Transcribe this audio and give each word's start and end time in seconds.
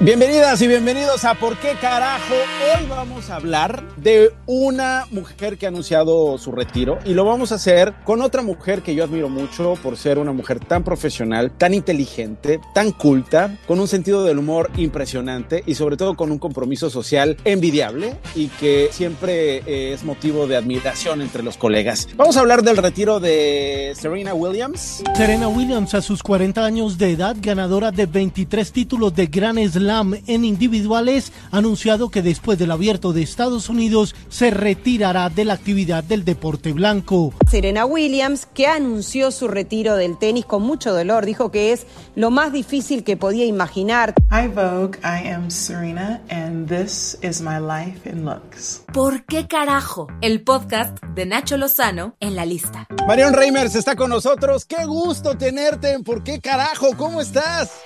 Bienvenidas 0.00 0.62
y 0.62 0.68
bienvenidos 0.68 1.24
a 1.24 1.34
¿Por 1.34 1.56
qué 1.56 1.72
carajo? 1.80 2.32
Hoy 2.32 2.86
vamos 2.88 3.30
a 3.30 3.34
hablar 3.34 3.82
de 3.96 4.30
una 4.46 5.06
mujer 5.10 5.58
que 5.58 5.66
ha 5.66 5.70
anunciado 5.70 6.38
su 6.38 6.52
retiro 6.52 7.00
y 7.04 7.14
lo 7.14 7.24
vamos 7.24 7.50
a 7.50 7.56
hacer 7.56 7.92
con 8.04 8.22
otra 8.22 8.42
mujer 8.42 8.82
que 8.82 8.94
yo 8.94 9.02
admiro 9.02 9.28
mucho 9.28 9.74
por 9.82 9.96
ser 9.96 10.20
una 10.20 10.30
mujer 10.30 10.60
tan 10.60 10.84
profesional, 10.84 11.50
tan 11.50 11.74
inteligente, 11.74 12.60
tan 12.72 12.92
culta, 12.92 13.58
con 13.66 13.80
un 13.80 13.88
sentido 13.88 14.22
del 14.22 14.38
humor 14.38 14.70
impresionante 14.76 15.64
y 15.66 15.74
sobre 15.74 15.96
todo 15.96 16.14
con 16.14 16.30
un 16.30 16.38
compromiso 16.38 16.90
social 16.90 17.36
envidiable 17.44 18.14
y 18.36 18.46
que 18.46 18.90
siempre 18.92 19.64
eh, 19.66 19.94
es 19.94 20.04
motivo 20.04 20.46
de 20.46 20.58
admiración 20.58 21.22
entre 21.22 21.42
los 21.42 21.56
colegas. 21.56 22.06
Vamos 22.14 22.36
a 22.36 22.40
hablar 22.40 22.62
del 22.62 22.76
retiro 22.76 23.18
de 23.18 23.94
Serena 23.96 24.32
Williams. 24.32 25.02
Serena 25.16 25.48
Williams 25.48 25.94
a 25.94 26.02
sus 26.02 26.22
40 26.22 26.64
años 26.64 26.98
de 26.98 27.10
edad, 27.10 27.34
ganadora 27.40 27.90
de 27.90 28.06
23 28.06 28.70
títulos 28.70 29.12
de 29.12 29.26
Grand 29.26 29.58
Slam 29.68 29.87
en 29.88 30.44
individuales 30.44 31.32
ha 31.50 31.58
anunciado 31.58 32.10
que 32.10 32.22
después 32.22 32.58
del 32.58 32.70
abierto 32.70 33.12
de 33.12 33.22
Estados 33.22 33.68
Unidos 33.68 34.14
se 34.28 34.50
retirará 34.50 35.30
de 35.30 35.44
la 35.44 35.54
actividad 35.54 36.04
del 36.04 36.24
deporte 36.24 36.72
blanco. 36.72 37.32
Serena 37.50 37.86
Williams, 37.86 38.46
que 38.46 38.66
anunció 38.66 39.30
su 39.30 39.48
retiro 39.48 39.96
del 39.96 40.18
tenis 40.18 40.44
con 40.44 40.62
mucho 40.62 40.92
dolor, 40.92 41.24
dijo 41.24 41.50
que 41.50 41.72
es 41.72 41.86
lo 42.14 42.30
más 42.30 42.52
difícil 42.52 43.04
que 43.04 43.16
podía 43.16 43.46
imaginar. 43.46 44.14
Hi 44.30 44.48
Vogue, 44.48 44.98
I 45.02 45.28
am 45.28 45.50
Serena 45.50 46.20
and 46.28 46.68
this 46.68 47.16
is 47.22 47.40
my 47.40 47.58
life 47.58 48.08
in 48.08 48.24
looks. 48.24 48.82
¿Por 48.92 49.24
qué 49.24 49.46
carajo? 49.46 50.08
El 50.20 50.42
podcast 50.42 50.98
de 51.14 51.26
Nacho 51.26 51.56
Lozano 51.56 52.16
en 52.20 52.36
la 52.36 52.44
lista. 52.44 52.86
Marion 53.06 53.32
Reimers 53.32 53.74
está 53.74 53.96
con 53.96 54.10
nosotros. 54.10 54.64
Qué 54.64 54.84
gusto 54.84 55.36
tenerte 55.36 55.92
en 55.92 56.04
¿Por 56.04 56.22
qué 56.22 56.40
carajo? 56.40 56.96
¿Cómo 56.96 57.20
estás? 57.20 57.82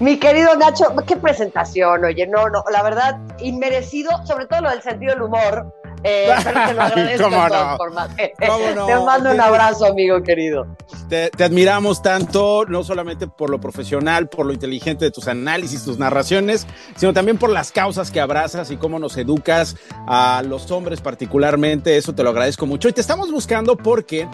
Mi 0.00 0.18
querido 0.18 0.54
Nacho, 0.56 0.94
qué 1.06 1.16
presentación, 1.16 2.04
oye, 2.04 2.26
no, 2.26 2.48
no, 2.48 2.64
la 2.70 2.82
verdad, 2.82 3.18
inmerecido, 3.40 4.10
sobre 4.26 4.46
todo 4.46 4.62
lo 4.62 4.70
del 4.70 4.82
sentido 4.82 5.12
del 5.14 5.22
humor. 5.22 5.72
Eh, 6.04 6.28
pero 6.44 6.66
te 6.66 6.74
lo 6.74 6.82
agradezco 6.82 7.24
¿Cómo 7.24 7.48
no? 7.48 7.78
no? 8.74 8.86
Te 8.86 8.96
mando 8.96 9.30
un 9.32 9.40
abrazo, 9.40 9.86
amigo 9.86 10.22
querido. 10.22 10.66
Te, 11.08 11.30
te, 11.30 11.42
admiramos 11.42 12.02
tanto, 12.02 12.64
no 12.66 12.84
solamente 12.84 13.26
por 13.26 13.50
lo 13.50 13.60
profesional, 13.60 14.28
por 14.28 14.46
lo 14.46 14.52
inteligente 14.52 15.04
de 15.04 15.10
tus 15.10 15.26
análisis, 15.26 15.84
tus 15.84 15.98
narraciones, 15.98 16.66
sino 16.96 17.12
también 17.12 17.38
por 17.38 17.50
las 17.50 17.72
causas 17.72 18.10
que 18.10 18.20
abrazas 18.20 18.70
y 18.70 18.76
cómo 18.76 18.98
nos 18.98 19.16
educas 19.16 19.76
a 20.06 20.42
los 20.46 20.70
hombres 20.70 21.00
particularmente. 21.00 21.96
Eso 21.96 22.14
te 22.14 22.22
lo 22.22 22.30
agradezco 22.30 22.66
mucho. 22.66 22.88
Y 22.88 22.92
te 22.92 23.00
estamos 23.00 23.32
buscando 23.32 23.76
porque 23.76 24.28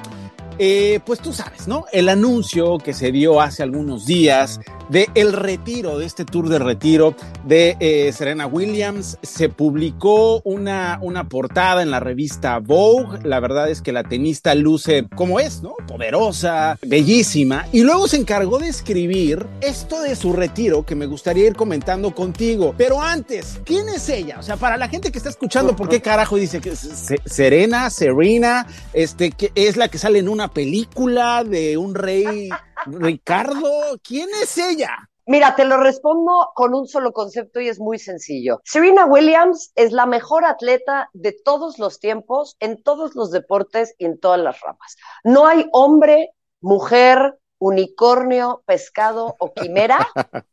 eh, 0.59 1.01
pues 1.05 1.21
tú 1.21 1.33
sabes, 1.33 1.67
¿no? 1.67 1.87
El 1.93 2.09
anuncio 2.09 2.79
que 2.79 2.93
se 2.93 3.13
dio 3.13 3.41
hace 3.41 3.63
algunos 3.63 4.05
días 4.07 4.61
de 4.89 5.09
el 5.15 5.33
retiro, 5.33 5.99
de 5.99 6.07
este 6.07 6.25
tour 6.25 6.49
de 6.49 6.59
retiro 6.59 7.15
de 7.45 7.77
eh, 7.81 8.13
Serena 8.13 8.47
Williams, 8.47 9.19
se 9.23 9.49
publicó 9.49 10.41
una, 10.45 10.99
una 11.03 11.29
portada 11.29 11.83
en 11.83 11.91
la 11.91 12.01
revista 12.01 12.59
Vogue. 12.59 13.19
La 13.25 13.41
verdad 13.41 13.71
es 13.71 13.83
que 13.83 13.93
la 13.93 14.05
tenista 14.05 14.55
luce 14.55 15.07
como 15.15 15.41
es, 15.41 15.63
¿no? 15.63 15.75
Poderosa, 15.87 16.79
bellísima. 16.83 17.67
Y 17.73 17.83
luego 17.83 18.09
se 18.09 18.17
encargó 18.17 18.59
de 18.59 18.69
escribir 18.69 19.47
esto 19.61 20.03
de 20.03 20.17
su 20.17 20.33
retiro 20.33 20.85
que 20.85 20.95
me 20.95 21.07
gustaría 21.07 21.47
ir 21.47 21.55
comentando 21.55 22.15
contigo. 22.15 22.75
Pero 22.77 23.01
antes, 23.01 23.61
¿quién 23.65 23.89
es 23.89 24.09
ella? 24.09 24.37
O 24.39 24.43
sea, 24.43 24.57
para 24.57 24.77
la 24.77 24.89
gente 24.89 25.13
que 25.13 25.19
está 25.19 25.31
escuchando, 25.31 25.77
¿por 25.77 25.89
qué 25.89 26.01
carajo 26.01 26.37
dice 26.37 26.61
que 26.61 26.75
Serena, 26.77 27.91
Serena, 27.91 28.67
este, 28.93 29.31
que 29.33 29.53
es 29.55 29.77
la 29.77 29.89
que 29.89 29.99
sale 29.99 30.19
en 30.19 30.29
una 30.29 30.49
película 30.49 31.45
de 31.45 31.77
un 31.77 31.95
rey 31.95 32.49
Ricardo? 32.87 33.99
¿Quién 34.03 34.29
es 34.43 34.59
ella? 34.59 34.97
Mira, 35.25 35.55
te 35.55 35.65
lo 35.65 35.77
respondo 35.77 36.51
con 36.55 36.75
un 36.75 36.89
solo 36.89 37.13
concepto 37.13 37.61
y 37.61 37.69
es 37.69 37.79
muy 37.79 37.99
sencillo. 37.99 38.61
Serena 38.65 39.07
Williams 39.07 39.71
es 39.77 39.93
la 39.93 40.05
mejor 40.05 40.45
atleta 40.45 41.11
de 41.13 41.33
todos 41.33 41.79
los 41.79 42.01
tiempos, 42.01 42.57
en 42.59 42.83
todos 42.83 43.15
los 43.15 43.31
deportes 43.31 43.95
y 43.99 44.07
en 44.07 44.19
todas 44.19 44.41
las 44.41 44.61
ramas. 44.61 44.97
No 45.23 45.47
hay 45.47 45.69
hombre, 45.73 46.31
mujer, 46.61 47.39
unicornio, 47.59 48.65
pescado 48.67 49.37
o 49.39 49.53
quimera 49.53 50.09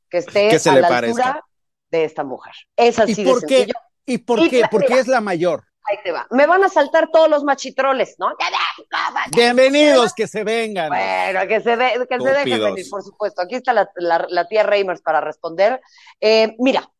que 0.09 0.19
esté 0.19 0.51
a 0.69 0.75
la 0.75 0.87
altura 0.87 1.43
de 1.89 2.03
esta 2.03 2.23
mujer. 2.23 2.53
Es 2.75 2.99
así 2.99 3.21
¿Y 3.21 3.25
por 3.25 3.41
de 3.41 3.47
qué? 3.47 3.57
sencillo. 3.57 3.79
¿Y 4.05 4.17
por 4.19 4.49
qué? 4.49 4.63
Porque 4.69 4.99
es 4.99 5.07
la 5.07 5.21
mayor. 5.21 5.63
Ahí 5.83 5.97
te 6.03 6.11
va. 6.11 6.27
Me 6.31 6.45
van 6.45 6.63
a 6.63 6.69
saltar 6.69 7.09
todos 7.11 7.29
los 7.29 7.43
machitroles, 7.43 8.15
¿no? 8.19 8.31
Bienvenidos, 9.31 10.13
que 10.13 10.27
se 10.27 10.43
vengan. 10.43 10.89
Bueno, 10.89 11.47
que 11.47 11.61
se, 11.61 11.75
de, 11.77 12.07
que 12.07 12.19
se 12.19 12.29
dejen 12.29 12.63
venir, 12.63 12.89
por 12.89 13.03
supuesto. 13.03 13.41
Aquí 13.41 13.55
está 13.55 13.73
la, 13.73 13.89
la, 13.95 14.25
la 14.29 14.47
tía 14.47 14.63
Reimers 14.63 15.01
para 15.01 15.21
responder. 15.21 15.81
Eh, 16.21 16.55
mira, 16.59 16.91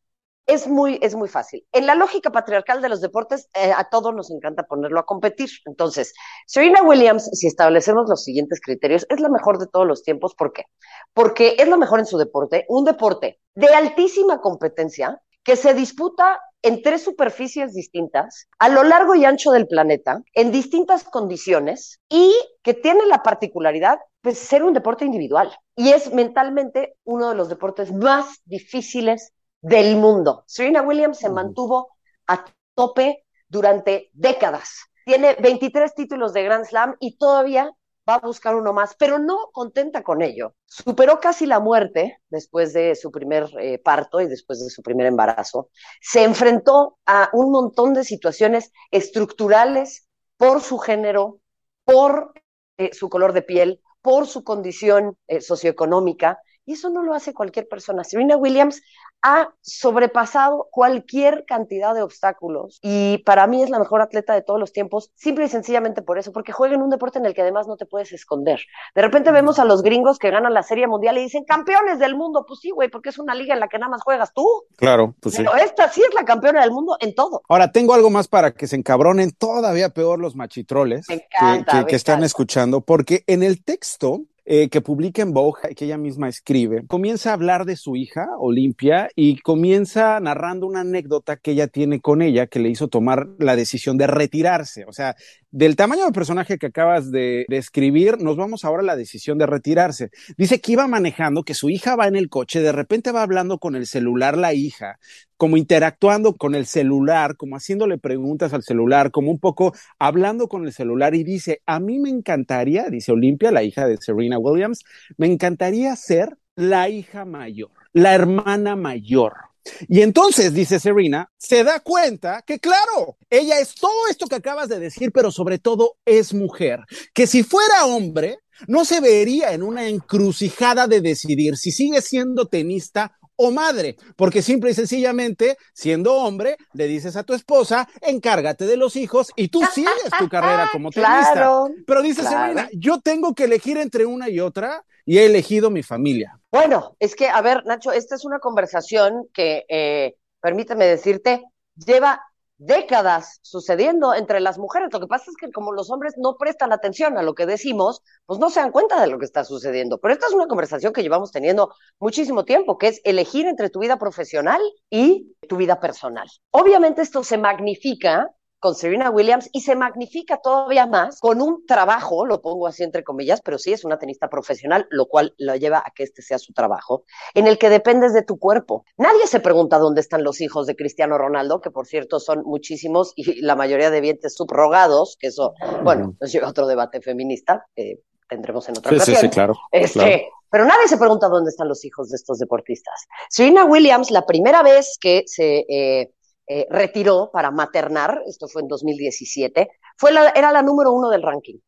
es 0.46 0.66
muy, 0.66 0.98
es 1.00 1.14
muy 1.14 1.28
fácil. 1.28 1.64
En 1.70 1.86
la 1.86 1.94
lógica 1.94 2.30
patriarcal 2.30 2.82
de 2.82 2.88
los 2.88 3.00
deportes, 3.00 3.48
eh, 3.54 3.72
a 3.76 3.84
todos 3.88 4.12
nos 4.12 4.32
encanta 4.32 4.64
ponerlo 4.64 4.98
a 4.98 5.06
competir. 5.06 5.48
Entonces, 5.66 6.12
Serena 6.46 6.82
Williams, 6.82 7.30
si 7.32 7.46
establecemos 7.46 8.08
los 8.08 8.24
siguientes 8.24 8.60
criterios, 8.60 9.06
es 9.08 9.20
la 9.20 9.28
mejor 9.28 9.58
de 9.58 9.68
todos 9.68 9.86
los 9.86 10.02
tiempos. 10.02 10.34
¿Por 10.34 10.52
qué? 10.52 10.64
Porque 11.12 11.54
es 11.58 11.68
la 11.68 11.76
mejor 11.76 12.00
en 12.00 12.06
su 12.06 12.18
deporte, 12.18 12.64
un 12.68 12.84
deporte 12.84 13.40
de 13.54 13.68
altísima 13.68 14.40
competencia 14.40 15.22
que 15.44 15.54
se 15.54 15.72
disputa 15.74 16.40
en 16.62 16.82
tres 16.82 17.02
superficies 17.02 17.72
distintas, 17.74 18.48
a 18.58 18.68
lo 18.68 18.82
largo 18.82 19.14
y 19.14 19.24
ancho 19.24 19.50
del 19.50 19.66
planeta, 19.66 20.22
en 20.34 20.52
distintas 20.52 21.04
condiciones 21.04 22.00
y 22.08 22.34
que 22.62 22.74
tiene 22.74 23.06
la 23.06 23.22
particularidad 23.22 23.98
de 24.22 24.34
ser 24.34 24.62
un 24.62 24.74
deporte 24.74 25.04
individual 25.04 25.50
y 25.74 25.90
es 25.90 26.12
mentalmente 26.12 26.96
uno 27.04 27.30
de 27.30 27.34
los 27.34 27.48
deportes 27.48 27.92
más 27.92 28.40
difíciles 28.44 29.32
del 29.62 29.96
mundo. 29.96 30.44
Serena 30.46 30.82
Williams 30.82 31.18
se 31.18 31.30
mantuvo 31.30 31.88
a 32.26 32.44
tope 32.74 33.24
durante 33.48 34.10
décadas. 34.12 34.80
Tiene 35.04 35.34
23 35.34 35.94
títulos 35.94 36.32
de 36.32 36.44
Grand 36.44 36.66
Slam 36.66 36.96
y 37.00 37.16
todavía 37.16 37.72
va 38.10 38.16
a 38.16 38.26
buscar 38.26 38.54
uno 38.54 38.72
más, 38.72 38.94
pero 38.98 39.18
no 39.18 39.50
contenta 39.52 40.02
con 40.02 40.22
ello. 40.22 40.54
Superó 40.66 41.20
casi 41.20 41.46
la 41.46 41.60
muerte 41.60 42.18
después 42.28 42.72
de 42.72 42.94
su 42.94 43.10
primer 43.10 43.48
eh, 43.58 43.78
parto 43.78 44.20
y 44.20 44.26
después 44.26 44.62
de 44.62 44.70
su 44.70 44.82
primer 44.82 45.06
embarazo. 45.06 45.70
Se 46.00 46.24
enfrentó 46.24 46.98
a 47.06 47.30
un 47.32 47.50
montón 47.50 47.94
de 47.94 48.04
situaciones 48.04 48.72
estructurales 48.90 50.08
por 50.36 50.60
su 50.60 50.78
género, 50.78 51.40
por 51.84 52.32
eh, 52.78 52.90
su 52.92 53.08
color 53.08 53.32
de 53.32 53.42
piel, 53.42 53.80
por 54.02 54.26
su 54.26 54.42
condición 54.44 55.16
eh, 55.26 55.40
socioeconómica, 55.40 56.40
y 56.66 56.74
eso 56.74 56.90
no 56.90 57.02
lo 57.02 57.14
hace 57.14 57.34
cualquier 57.34 57.68
persona. 57.68 58.04
Serena 58.04 58.36
Williams 58.36 58.82
ha 59.22 59.50
sobrepasado 59.60 60.68
cualquier 60.70 61.44
cantidad 61.46 61.94
de 61.94 62.02
obstáculos 62.02 62.78
y 62.82 63.18
para 63.18 63.46
mí 63.46 63.62
es 63.62 63.70
la 63.70 63.78
mejor 63.78 64.00
atleta 64.00 64.34
de 64.34 64.42
todos 64.42 64.58
los 64.58 64.72
tiempos, 64.72 65.10
simple 65.14 65.44
y 65.44 65.48
sencillamente 65.48 66.00
por 66.02 66.18
eso, 66.18 66.32
porque 66.32 66.52
juega 66.52 66.74
en 66.74 66.82
un 66.82 66.90
deporte 66.90 67.18
en 67.18 67.26
el 67.26 67.34
que 67.34 67.42
además 67.42 67.66
no 67.66 67.76
te 67.76 67.86
puedes 67.86 68.12
esconder. 68.12 68.60
De 68.94 69.02
repente 69.02 69.30
vemos 69.30 69.58
a 69.58 69.64
los 69.64 69.82
gringos 69.82 70.18
que 70.18 70.30
ganan 70.30 70.54
la 70.54 70.62
Serie 70.62 70.86
Mundial 70.86 71.18
y 71.18 71.22
dicen 71.22 71.44
campeones 71.44 71.98
del 71.98 72.16
mundo, 72.16 72.44
pues 72.46 72.60
sí, 72.60 72.70
güey, 72.70 72.88
porque 72.88 73.10
es 73.10 73.18
una 73.18 73.34
liga 73.34 73.52
en 73.54 73.60
la 73.60 73.68
que 73.68 73.78
nada 73.78 73.90
más 73.90 74.02
juegas 74.02 74.32
tú. 74.32 74.46
Claro, 74.76 75.14
pues 75.20 75.34
sí. 75.34 75.42
Pero 75.44 75.56
esta 75.56 75.88
sí 75.90 76.02
es 76.06 76.14
la 76.14 76.24
campeona 76.24 76.62
del 76.62 76.70
mundo 76.70 76.96
en 77.00 77.14
todo. 77.14 77.42
Ahora, 77.48 77.70
tengo 77.72 77.92
algo 77.92 78.10
más 78.10 78.28
para 78.28 78.52
que 78.52 78.66
se 78.66 78.76
encabronen 78.76 79.32
todavía 79.32 79.90
peor 79.90 80.18
los 80.18 80.34
machitroles 80.34 81.08
encanta, 81.08 81.64
que, 81.64 81.64
que, 81.64 81.76
me 81.76 81.86
que 81.86 81.96
están 81.96 82.24
escuchando, 82.24 82.80
porque 82.80 83.24
en 83.26 83.42
el 83.42 83.62
texto 83.62 84.22
eh, 84.52 84.68
que 84.68 84.80
publica 84.80 85.22
en 85.22 85.32
Vogue, 85.32 85.76
que 85.76 85.84
ella 85.84 85.96
misma 85.96 86.28
escribe, 86.28 86.84
comienza 86.88 87.30
a 87.30 87.34
hablar 87.34 87.66
de 87.66 87.76
su 87.76 87.94
hija, 87.94 88.26
Olimpia, 88.36 89.08
y 89.14 89.38
comienza 89.38 90.18
narrando 90.18 90.66
una 90.66 90.80
anécdota 90.80 91.36
que 91.36 91.52
ella 91.52 91.68
tiene 91.68 92.00
con 92.00 92.20
ella 92.20 92.48
que 92.48 92.58
le 92.58 92.68
hizo 92.68 92.88
tomar 92.88 93.28
la 93.38 93.54
decisión 93.54 93.96
de 93.96 94.08
retirarse. 94.08 94.86
O 94.86 94.92
sea, 94.92 95.14
del 95.50 95.76
tamaño 95.76 96.04
del 96.04 96.12
personaje 96.12 96.58
que 96.58 96.66
acabas 96.66 97.10
de, 97.10 97.44
de 97.48 97.56
escribir, 97.56 98.20
nos 98.20 98.36
vamos 98.36 98.64
ahora 98.64 98.82
a 98.82 98.86
la 98.86 98.96
decisión 98.96 99.38
de 99.38 99.46
retirarse. 99.46 100.10
Dice 100.36 100.60
que 100.60 100.72
iba 100.72 100.86
manejando, 100.86 101.42
que 101.42 101.54
su 101.54 101.70
hija 101.70 101.96
va 101.96 102.06
en 102.06 102.16
el 102.16 102.28
coche, 102.28 102.60
de 102.60 102.72
repente 102.72 103.12
va 103.12 103.22
hablando 103.22 103.58
con 103.58 103.74
el 103.76 103.86
celular 103.86 104.38
la 104.38 104.54
hija, 104.54 104.98
como 105.36 105.56
interactuando 105.56 106.34
con 106.34 106.54
el 106.54 106.66
celular, 106.66 107.36
como 107.36 107.56
haciéndole 107.56 107.98
preguntas 107.98 108.52
al 108.52 108.62
celular, 108.62 109.10
como 109.10 109.30
un 109.30 109.38
poco 109.38 109.72
hablando 109.98 110.48
con 110.48 110.66
el 110.66 110.72
celular 110.72 111.14
y 111.14 111.24
dice, 111.24 111.62
a 111.66 111.80
mí 111.80 111.98
me 111.98 112.10
encantaría, 112.10 112.90
dice 112.90 113.12
Olimpia, 113.12 113.50
la 113.50 113.62
hija 113.62 113.86
de 113.86 113.96
Serena 113.96 114.38
Williams, 114.38 114.84
me 115.16 115.26
encantaría 115.26 115.96
ser 115.96 116.36
la 116.56 116.88
hija 116.90 117.24
mayor, 117.24 117.70
la 117.92 118.14
hermana 118.14 118.76
mayor. 118.76 119.49
Y 119.88 120.02
entonces, 120.02 120.54
dice 120.54 120.80
Serena, 120.80 121.30
se 121.36 121.64
da 121.64 121.80
cuenta 121.80 122.42
que, 122.46 122.58
claro, 122.58 123.16
ella 123.28 123.60
es 123.60 123.74
todo 123.74 124.08
esto 124.08 124.26
que 124.26 124.36
acabas 124.36 124.68
de 124.68 124.78
decir, 124.78 125.12
pero 125.12 125.30
sobre 125.30 125.58
todo 125.58 125.96
es 126.04 126.32
mujer, 126.34 126.80
que 127.12 127.26
si 127.26 127.42
fuera 127.42 127.86
hombre, 127.86 128.38
no 128.66 128.84
se 128.84 129.00
vería 129.00 129.52
en 129.52 129.62
una 129.62 129.88
encrucijada 129.88 130.86
de 130.86 131.00
decidir 131.00 131.56
si 131.56 131.72
sigue 131.72 132.02
siendo 132.02 132.46
tenista 132.46 133.16
o 133.42 133.50
madre, 133.50 133.96
porque 134.16 134.42
simple 134.42 134.72
y 134.72 134.74
sencillamente, 134.74 135.56
siendo 135.72 136.14
hombre, 136.14 136.58
le 136.74 136.86
dices 136.86 137.16
a 137.16 137.22
tu 137.22 137.32
esposa, 137.32 137.88
encárgate 138.02 138.66
de 138.66 138.76
los 138.76 138.96
hijos 138.96 139.30
y 139.34 139.48
tú 139.48 139.62
sigues 139.72 140.10
tu 140.18 140.28
carrera 140.28 140.68
como 140.70 140.90
tenista. 140.90 141.32
Claro, 141.32 141.68
Pero 141.86 142.02
dice 142.02 142.20
claro. 142.20 142.36
Serena, 142.36 142.68
yo 142.74 143.00
tengo 143.00 143.34
que 143.34 143.44
elegir 143.44 143.78
entre 143.78 144.04
una 144.04 144.28
y 144.28 144.40
otra. 144.40 144.84
Y 145.10 145.18
he 145.18 145.26
elegido 145.26 145.70
mi 145.70 145.82
familia. 145.82 146.38
Bueno, 146.52 146.94
es 147.00 147.16
que, 147.16 147.28
a 147.28 147.42
ver, 147.42 147.66
Nacho, 147.66 147.90
esta 147.90 148.14
es 148.14 148.24
una 148.24 148.38
conversación 148.38 149.26
que, 149.34 149.64
eh, 149.68 150.14
permíteme 150.40 150.86
decirte, 150.86 151.42
lleva 151.74 152.22
décadas 152.58 153.40
sucediendo 153.42 154.14
entre 154.14 154.38
las 154.38 154.56
mujeres. 154.56 154.90
Lo 154.92 155.00
que 155.00 155.08
pasa 155.08 155.32
es 155.32 155.36
que 155.36 155.50
como 155.50 155.72
los 155.72 155.90
hombres 155.90 156.14
no 156.16 156.36
prestan 156.36 156.72
atención 156.72 157.18
a 157.18 157.24
lo 157.24 157.34
que 157.34 157.44
decimos, 157.44 158.02
pues 158.24 158.38
no 158.38 158.50
se 158.50 158.60
dan 158.60 158.70
cuenta 158.70 159.00
de 159.00 159.08
lo 159.08 159.18
que 159.18 159.24
está 159.24 159.42
sucediendo. 159.42 159.98
Pero 159.98 160.14
esta 160.14 160.28
es 160.28 160.32
una 160.32 160.46
conversación 160.46 160.92
que 160.92 161.02
llevamos 161.02 161.32
teniendo 161.32 161.74
muchísimo 161.98 162.44
tiempo, 162.44 162.78
que 162.78 162.86
es 162.86 163.00
elegir 163.02 163.48
entre 163.48 163.68
tu 163.68 163.80
vida 163.80 163.98
profesional 163.98 164.60
y 164.90 165.34
tu 165.48 165.56
vida 165.56 165.80
personal. 165.80 166.28
Obviamente 166.52 167.02
esto 167.02 167.24
se 167.24 167.36
magnifica 167.36 168.30
con 168.60 168.74
Serena 168.74 169.10
Williams 169.10 169.48
y 169.52 169.62
se 169.62 169.74
magnifica 169.74 170.36
todavía 170.36 170.86
más 170.86 171.18
con 171.18 171.40
un 171.40 171.66
trabajo, 171.66 172.26
lo 172.26 172.42
pongo 172.42 172.66
así 172.66 172.84
entre 172.84 173.02
comillas, 173.02 173.40
pero 173.42 173.58
sí 173.58 173.72
es 173.72 173.84
una 173.84 173.98
tenista 173.98 174.28
profesional, 174.28 174.86
lo 174.90 175.06
cual 175.06 175.34
lo 175.38 175.56
lleva 175.56 175.78
a 175.78 175.90
que 175.94 176.04
este 176.04 176.22
sea 176.22 176.38
su 176.38 176.52
trabajo, 176.52 177.04
en 177.34 177.46
el 177.46 177.58
que 177.58 177.70
dependes 177.70 178.12
de 178.12 178.22
tu 178.22 178.38
cuerpo. 178.38 178.84
Nadie 178.98 179.26
se 179.26 179.40
pregunta 179.40 179.78
dónde 179.78 180.02
están 180.02 180.22
los 180.22 180.40
hijos 180.40 180.66
de 180.66 180.76
Cristiano 180.76 181.16
Ronaldo, 181.16 181.60
que 181.60 181.70
por 181.70 181.86
cierto 181.86 182.20
son 182.20 182.42
muchísimos 182.44 183.12
y 183.16 183.40
la 183.40 183.56
mayoría 183.56 183.90
de 183.90 184.00
vientres 184.00 184.34
subrogados, 184.34 185.16
que 185.18 185.28
eso, 185.28 185.54
bueno, 185.82 186.14
nos 186.20 186.30
lleva 186.30 186.46
a 186.46 186.50
otro 186.50 186.66
debate 186.66 187.00
feminista, 187.00 187.66
que 187.74 188.02
tendremos 188.28 188.68
en 188.68 188.78
otra 188.78 188.92
ocasión. 188.92 189.16
Sí, 189.16 189.22
sí, 189.22 189.30
claro, 189.30 189.54
este, 189.72 190.28
Pero 190.50 190.64
nadie 190.64 190.86
se 190.86 190.98
pregunta 190.98 191.28
dónde 191.28 191.50
están 191.50 191.68
los 191.68 191.84
hijos 191.84 192.10
de 192.10 192.16
estos 192.16 192.38
deportistas. 192.38 193.06
Serena 193.30 193.64
Williams, 193.64 194.10
la 194.10 194.26
primera 194.26 194.62
vez 194.62 194.98
que 195.00 195.24
se 195.26 195.64
eh, 195.68 196.12
eh, 196.52 196.66
retiró 196.68 197.30
para 197.32 197.52
maternar, 197.52 198.24
esto 198.26 198.48
fue 198.48 198.62
en 198.62 198.66
2017, 198.66 199.70
fue 199.96 200.10
la, 200.10 200.30
era 200.30 200.50
la 200.50 200.62
número 200.62 200.92
uno 200.92 201.08
del 201.08 201.22
ranking. 201.22 201.58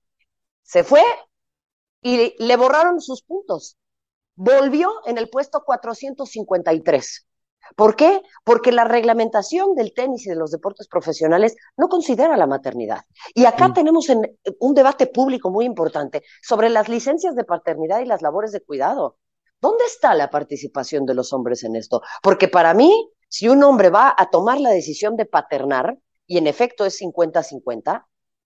Se 0.60 0.82
fue 0.82 1.04
y 2.00 2.34
le 2.36 2.56
borraron 2.56 3.00
sus 3.00 3.22
puntos. 3.22 3.78
Volvió 4.34 4.90
en 5.06 5.18
el 5.18 5.30
puesto 5.30 5.62
453. 5.64 7.28
¿Por 7.76 7.94
qué? 7.94 8.22
Porque 8.42 8.72
la 8.72 8.82
reglamentación 8.82 9.76
del 9.76 9.94
tenis 9.94 10.26
y 10.26 10.30
de 10.30 10.34
los 10.34 10.50
deportes 10.50 10.88
profesionales 10.88 11.54
no 11.76 11.88
considera 11.88 12.36
la 12.36 12.48
maternidad. 12.48 13.02
Y 13.36 13.44
acá 13.44 13.68
mm. 13.68 13.74
tenemos 13.74 14.08
un 14.58 14.74
debate 14.74 15.06
público 15.06 15.48
muy 15.48 15.64
importante 15.64 16.24
sobre 16.42 16.70
las 16.70 16.88
licencias 16.88 17.36
de 17.36 17.44
paternidad 17.44 18.00
y 18.00 18.06
las 18.06 18.20
labores 18.20 18.50
de 18.50 18.62
cuidado. 18.62 19.16
¿Dónde 19.60 19.84
está 19.84 20.12
la 20.16 20.28
participación 20.28 21.06
de 21.06 21.14
los 21.14 21.32
hombres 21.32 21.62
en 21.62 21.76
esto? 21.76 22.02
Porque 22.20 22.48
para 22.48 22.74
mí, 22.74 23.12
si 23.32 23.48
un 23.48 23.64
hombre 23.64 23.88
va 23.88 24.14
a 24.14 24.28
tomar 24.28 24.60
la 24.60 24.68
decisión 24.68 25.16
de 25.16 25.24
paternar, 25.24 25.96
y 26.26 26.36
en 26.36 26.46
efecto 26.46 26.84
es 26.84 27.00
50-50, 27.00 28.04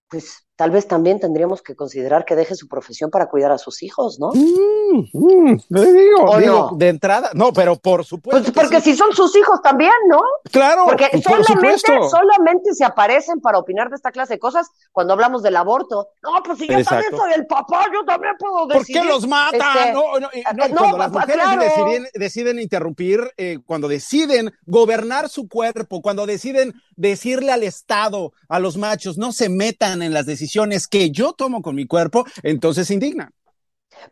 pues 0.08 0.45
tal 0.56 0.70
vez 0.70 0.88
también 0.88 1.20
tendríamos 1.20 1.60
que 1.60 1.76
considerar 1.76 2.24
que 2.24 2.34
deje 2.34 2.54
su 2.54 2.66
profesión 2.66 3.10
para 3.10 3.26
cuidar 3.26 3.52
a 3.52 3.58
sus 3.58 3.82
hijos, 3.82 4.18
¿no? 4.18 4.30
Mm, 4.32 5.04
mm, 5.12 5.58
digo, 5.68 6.38
digo 6.38 6.70
de 6.76 6.88
entrada, 6.88 7.30
no, 7.34 7.52
pero 7.52 7.76
por 7.76 8.06
supuesto. 8.06 8.42
Pues 8.42 8.54
porque 8.54 8.80
si 8.80 8.96
son 8.96 9.12
sus 9.12 9.36
hijos 9.36 9.60
también, 9.62 9.92
¿no? 10.08 10.20
Claro, 10.50 10.84
porque 10.86 11.10
solamente, 11.22 12.08
solamente 12.10 12.74
se 12.74 12.84
aparecen 12.84 13.40
para 13.40 13.58
opinar 13.58 13.90
de 13.90 13.96
esta 13.96 14.10
clase 14.10 14.34
de 14.34 14.38
cosas 14.38 14.70
cuando 14.92 15.12
hablamos 15.12 15.42
del 15.42 15.56
aborto. 15.56 16.08
No, 16.22 16.42
pues 16.42 16.58
si 16.58 16.66
yo 16.66 16.82
también 16.82 17.14
soy 17.14 17.32
el 17.34 17.46
papá, 17.46 17.84
yo 17.92 18.04
también 18.06 18.32
puedo 18.38 18.66
decir. 18.66 18.96
¿Por 18.96 19.04
qué 19.04 19.08
los 19.08 19.26
matan? 19.26 19.60
Este, 19.60 19.92
no, 19.92 20.18
no, 20.18 20.28
no, 20.28 21.10
cuando 21.12 21.36
las 21.36 21.56
mujeres 21.56 22.10
deciden, 22.14 22.58
interrumpir, 22.58 23.20
eh, 23.36 23.58
cuando 23.66 23.88
deciden 23.88 24.54
gobernar 24.64 25.28
su 25.28 25.48
cuerpo, 25.48 26.00
cuando 26.00 26.24
deciden 26.24 26.72
decirle 26.96 27.52
al 27.52 27.62
Estado, 27.62 28.32
a 28.48 28.58
los 28.58 28.78
machos, 28.78 29.18
no 29.18 29.32
se 29.32 29.50
metan 29.50 30.00
en 30.00 30.14
las 30.14 30.24
decisiones 30.24 30.45
que 30.90 31.10
yo 31.10 31.32
tomo 31.32 31.62
con 31.62 31.74
mi 31.74 31.86
cuerpo, 31.86 32.24
entonces 32.42 32.86
se 32.86 32.94
indigna. 32.94 33.30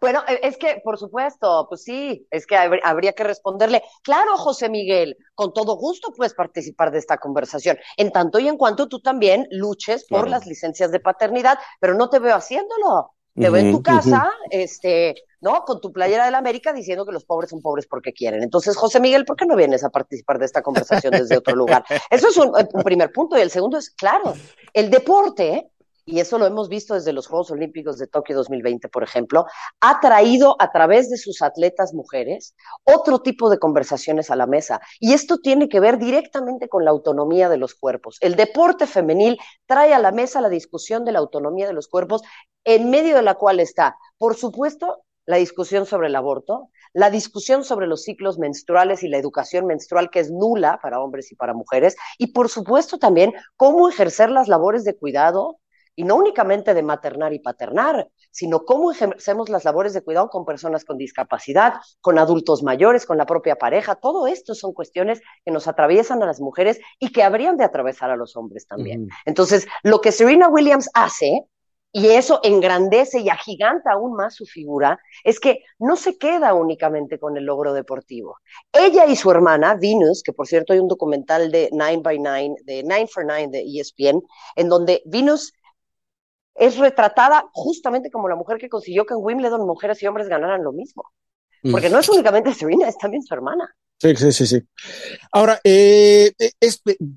Bueno, 0.00 0.22
e, 0.26 0.40
es 0.42 0.56
que, 0.56 0.80
por 0.82 0.98
supuesto, 0.98 1.66
pues 1.68 1.82
sí, 1.82 2.26
es 2.30 2.46
que 2.46 2.56
habría 2.56 3.12
que 3.12 3.24
responderle, 3.24 3.82
claro, 4.02 4.36
José 4.36 4.68
Miguel, 4.68 5.16
con 5.34 5.52
todo 5.52 5.76
gusto 5.76 6.12
puedes 6.16 6.34
participar 6.34 6.90
de 6.90 6.98
esta 6.98 7.18
conversación, 7.18 7.78
en 7.96 8.12
tanto 8.12 8.38
y 8.38 8.48
en 8.48 8.56
cuanto 8.56 8.88
tú 8.88 9.00
también 9.00 9.46
luches 9.50 10.06
por 10.08 10.28
las 10.28 10.46
licencias 10.46 10.90
de 10.90 11.00
paternidad, 11.00 11.58
pero 11.80 11.94
no 11.94 12.08
te 12.08 12.18
veo 12.18 12.34
haciéndolo. 12.34 13.12
Te 13.36 13.50
veo 13.50 13.62
en 13.62 13.72
tu 13.72 13.82
casa, 13.82 14.30
este, 14.48 15.16
¿no? 15.40 15.64
Con 15.64 15.80
tu 15.80 15.90
playera 15.90 16.24
de 16.24 16.30
la 16.30 16.38
América 16.38 16.72
diciendo 16.72 17.04
que 17.04 17.10
los 17.10 17.24
pobres 17.24 17.50
son 17.50 17.60
pobres 17.60 17.84
porque 17.88 18.12
quieren. 18.12 18.44
Entonces, 18.44 18.76
José 18.76 19.00
Miguel, 19.00 19.24
¿por 19.24 19.34
qué 19.34 19.44
no 19.44 19.56
vienes 19.56 19.82
a 19.82 19.90
participar 19.90 20.38
de 20.38 20.44
esta 20.44 20.62
conversación 20.62 21.10
desde 21.10 21.38
otro 21.38 21.56
lugar? 21.56 21.84
Eso 22.10 22.28
es 22.28 22.36
un 22.36 22.82
primer 22.84 23.10
punto. 23.10 23.36
Y 23.36 23.40
el 23.40 23.50
segundo 23.50 23.76
es, 23.76 23.90
claro, 23.90 24.34
el 24.72 24.88
deporte 24.88 25.72
y 26.06 26.20
eso 26.20 26.38
lo 26.38 26.46
hemos 26.46 26.68
visto 26.68 26.94
desde 26.94 27.12
los 27.12 27.26
Juegos 27.26 27.50
Olímpicos 27.50 27.98
de 27.98 28.06
Tokio 28.06 28.36
2020, 28.36 28.88
por 28.88 29.02
ejemplo, 29.02 29.46
ha 29.80 30.00
traído 30.00 30.56
a 30.58 30.70
través 30.70 31.10
de 31.10 31.16
sus 31.16 31.42
atletas 31.42 31.94
mujeres 31.94 32.54
otro 32.84 33.20
tipo 33.20 33.48
de 33.50 33.58
conversaciones 33.58 34.30
a 34.30 34.36
la 34.36 34.46
mesa. 34.46 34.80
Y 35.00 35.12
esto 35.12 35.38
tiene 35.38 35.68
que 35.68 35.80
ver 35.80 35.98
directamente 35.98 36.68
con 36.68 36.84
la 36.84 36.90
autonomía 36.90 37.48
de 37.48 37.56
los 37.56 37.74
cuerpos. 37.74 38.18
El 38.20 38.36
deporte 38.36 38.86
femenil 38.86 39.38
trae 39.66 39.94
a 39.94 39.98
la 39.98 40.12
mesa 40.12 40.40
la 40.40 40.48
discusión 40.48 41.04
de 41.04 41.12
la 41.12 41.20
autonomía 41.20 41.66
de 41.66 41.72
los 41.72 41.88
cuerpos, 41.88 42.22
en 42.64 42.90
medio 42.90 43.16
de 43.16 43.22
la 43.22 43.34
cual 43.34 43.60
está, 43.60 43.96
por 44.18 44.36
supuesto, 44.36 45.04
la 45.26 45.36
discusión 45.36 45.86
sobre 45.86 46.08
el 46.08 46.16
aborto, 46.16 46.70
la 46.92 47.10
discusión 47.10 47.64
sobre 47.64 47.86
los 47.86 48.02
ciclos 48.02 48.38
menstruales 48.38 49.02
y 49.02 49.08
la 49.08 49.18
educación 49.18 49.66
menstrual 49.66 50.10
que 50.10 50.20
es 50.20 50.30
nula 50.30 50.78
para 50.82 51.00
hombres 51.00 51.32
y 51.32 51.34
para 51.34 51.54
mujeres, 51.54 51.96
y 52.18 52.28
por 52.28 52.48
supuesto 52.48 52.98
también 52.98 53.32
cómo 53.56 53.88
ejercer 53.88 54.30
las 54.30 54.48
labores 54.48 54.84
de 54.84 54.96
cuidado, 54.96 55.58
y 55.96 56.04
no 56.04 56.16
únicamente 56.16 56.74
de 56.74 56.82
maternar 56.82 57.32
y 57.32 57.38
paternar, 57.38 58.08
sino 58.30 58.64
cómo 58.64 58.92
ejercemos 58.92 59.48
las 59.48 59.64
labores 59.64 59.94
de 59.94 60.02
cuidado 60.02 60.28
con 60.28 60.44
personas 60.44 60.84
con 60.84 60.98
discapacidad, 60.98 61.74
con 62.00 62.18
adultos 62.18 62.62
mayores, 62.62 63.06
con 63.06 63.18
la 63.18 63.26
propia 63.26 63.56
pareja. 63.56 63.94
Todo 63.94 64.26
esto 64.26 64.54
son 64.54 64.72
cuestiones 64.72 65.20
que 65.44 65.52
nos 65.52 65.68
atraviesan 65.68 66.22
a 66.22 66.26
las 66.26 66.40
mujeres 66.40 66.80
y 66.98 67.12
que 67.12 67.22
habrían 67.22 67.56
de 67.56 67.64
atravesar 67.64 68.10
a 68.10 68.16
los 68.16 68.36
hombres 68.36 68.66
también. 68.66 69.08
Entonces, 69.24 69.66
lo 69.82 70.00
que 70.00 70.12
Serena 70.12 70.48
Williams 70.48 70.90
hace, 70.94 71.46
y 71.96 72.08
eso 72.08 72.40
engrandece 72.42 73.20
y 73.20 73.28
agiganta 73.28 73.92
aún 73.92 74.16
más 74.16 74.34
su 74.34 74.46
figura, 74.46 74.98
es 75.22 75.38
que 75.38 75.60
no 75.78 75.94
se 75.94 76.18
queda 76.18 76.52
únicamente 76.52 77.20
con 77.20 77.36
el 77.36 77.44
logro 77.44 77.72
deportivo. 77.72 78.38
Ella 78.72 79.06
y 79.06 79.14
su 79.14 79.30
hermana, 79.30 79.76
Venus, 79.80 80.24
que 80.24 80.32
por 80.32 80.48
cierto 80.48 80.72
hay 80.72 80.80
un 80.80 80.88
documental 80.88 81.52
de 81.52 81.68
Nine 81.70 81.98
by 81.98 82.18
Nine, 82.18 82.56
de 82.64 82.82
Nine 82.82 83.06
for 83.06 83.24
Nine 83.24 83.46
de 83.48 83.62
ESPN, 83.62 84.20
en 84.56 84.68
donde 84.68 85.02
Venus 85.04 85.52
es 86.64 86.78
retratada 86.78 87.48
justamente 87.52 88.10
como 88.10 88.28
la 88.28 88.36
mujer 88.36 88.58
que 88.58 88.68
consiguió 88.68 89.04
que 89.06 89.14
en 89.14 89.20
Wimbledon 89.22 89.66
mujeres 89.66 90.02
y 90.02 90.06
hombres 90.06 90.28
ganaran 90.28 90.62
lo 90.62 90.72
mismo. 90.72 91.04
Porque 91.70 91.88
no 91.88 91.98
es 91.98 92.08
únicamente 92.10 92.52
Serena, 92.52 92.88
es 92.88 92.98
también 92.98 93.22
su 93.22 93.32
hermana. 93.32 93.74
Sí, 93.98 94.14
sí, 94.16 94.32
sí, 94.32 94.46
sí. 94.46 94.60
Ahora, 95.32 95.60
eh, 95.64 96.32
eh, 96.38 96.50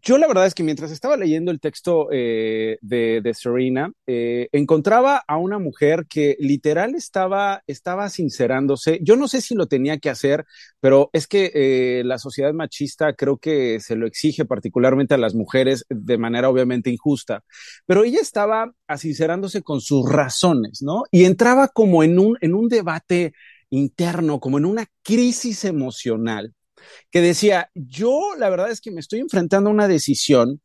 yo 0.02 0.18
la 0.18 0.28
verdad 0.28 0.46
es 0.46 0.54
que 0.54 0.64
mientras 0.64 0.92
estaba 0.92 1.18
leyendo 1.18 1.52
el 1.52 1.60
texto 1.60 2.08
eh, 2.12 2.78
de, 2.82 3.34
Serena, 3.34 3.92
encontraba 4.06 5.22
a 5.28 5.38
una 5.38 5.60
mujer 5.60 6.06
que 6.08 6.38
literal 6.40 6.96
estaba, 6.96 7.62
estaba 7.68 8.10
sincerándose. 8.10 9.00
Yo 9.02 9.18
no 9.18 9.28
sé 9.28 9.42
si 9.42 9.54
lo 9.54 9.66
tenía 9.68 9.98
que 9.98 10.10
hacer, 10.10 10.46
pero 10.80 11.10
es 11.12 11.28
que 11.28 12.02
la 12.06 12.20
sociedad 12.20 12.54
machista 12.54 13.14
creo 13.14 13.38
que 13.38 13.80
se 13.82 13.96
lo 13.98 14.08
exige 14.08 14.46
particularmente 14.46 15.16
a 15.16 15.18
las 15.18 15.36
mujeres 15.36 15.84
de 15.90 16.18
manera 16.18 16.50
obviamente 16.50 16.90
injusta. 16.90 17.44
Pero 17.86 18.06
ella 18.06 18.20
estaba 18.22 18.72
sincerándose 18.98 19.62
con 19.62 19.82
sus 19.82 20.10
razones, 20.10 20.82
¿no? 20.82 21.04
Y 21.12 21.26
entraba 21.26 21.68
como 21.68 22.04
en 22.04 22.18
un, 22.18 22.38
en 22.40 22.56
un 22.56 22.70
debate 22.70 23.34
interno, 23.70 24.40
como 24.40 24.58
en 24.58 24.66
una 24.66 24.86
crisis 25.04 25.66
emocional 25.66 26.54
que 27.12 27.22
decía, 27.22 27.70
yo 27.74 28.36
la 28.38 28.50
verdad 28.50 28.72
es 28.72 28.82
que 28.82 28.92
me 28.92 29.00
estoy 29.00 29.20
enfrentando 29.20 29.70
a 29.70 29.74
una 29.74 29.88
decisión 29.88 30.62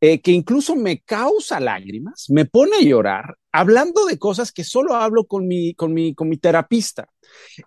eh, 0.00 0.20
que 0.20 0.32
incluso 0.32 0.76
me 0.76 1.00
causa 1.00 1.60
lágrimas, 1.60 2.26
me 2.28 2.44
pone 2.44 2.76
a 2.76 2.82
llorar, 2.82 3.38
hablando 3.52 4.04
de 4.04 4.18
cosas 4.18 4.52
que 4.52 4.62
solo 4.62 4.94
hablo 4.96 5.26
con 5.26 5.46
mi, 5.46 5.74
con 5.74 5.94
mi, 5.94 6.14
con 6.14 6.28
mi 6.28 6.36
terapista. 6.36 7.08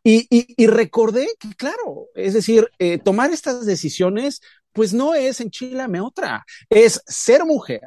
Y, 0.04 0.68
recordé 0.68 1.28
que, 1.40 1.50
claro, 1.56 2.10
es 2.14 2.36
decir, 2.36 2.70
eh, 2.78 3.00
tomar 3.00 3.32
estas 3.32 3.66
decisiones, 3.66 4.42
pues 4.72 4.94
no 4.94 5.16
es 5.16 5.42
enchilame 5.42 6.00
otra, 6.00 6.46
es 6.70 7.02
ser 7.08 7.44
mujer, 7.44 7.82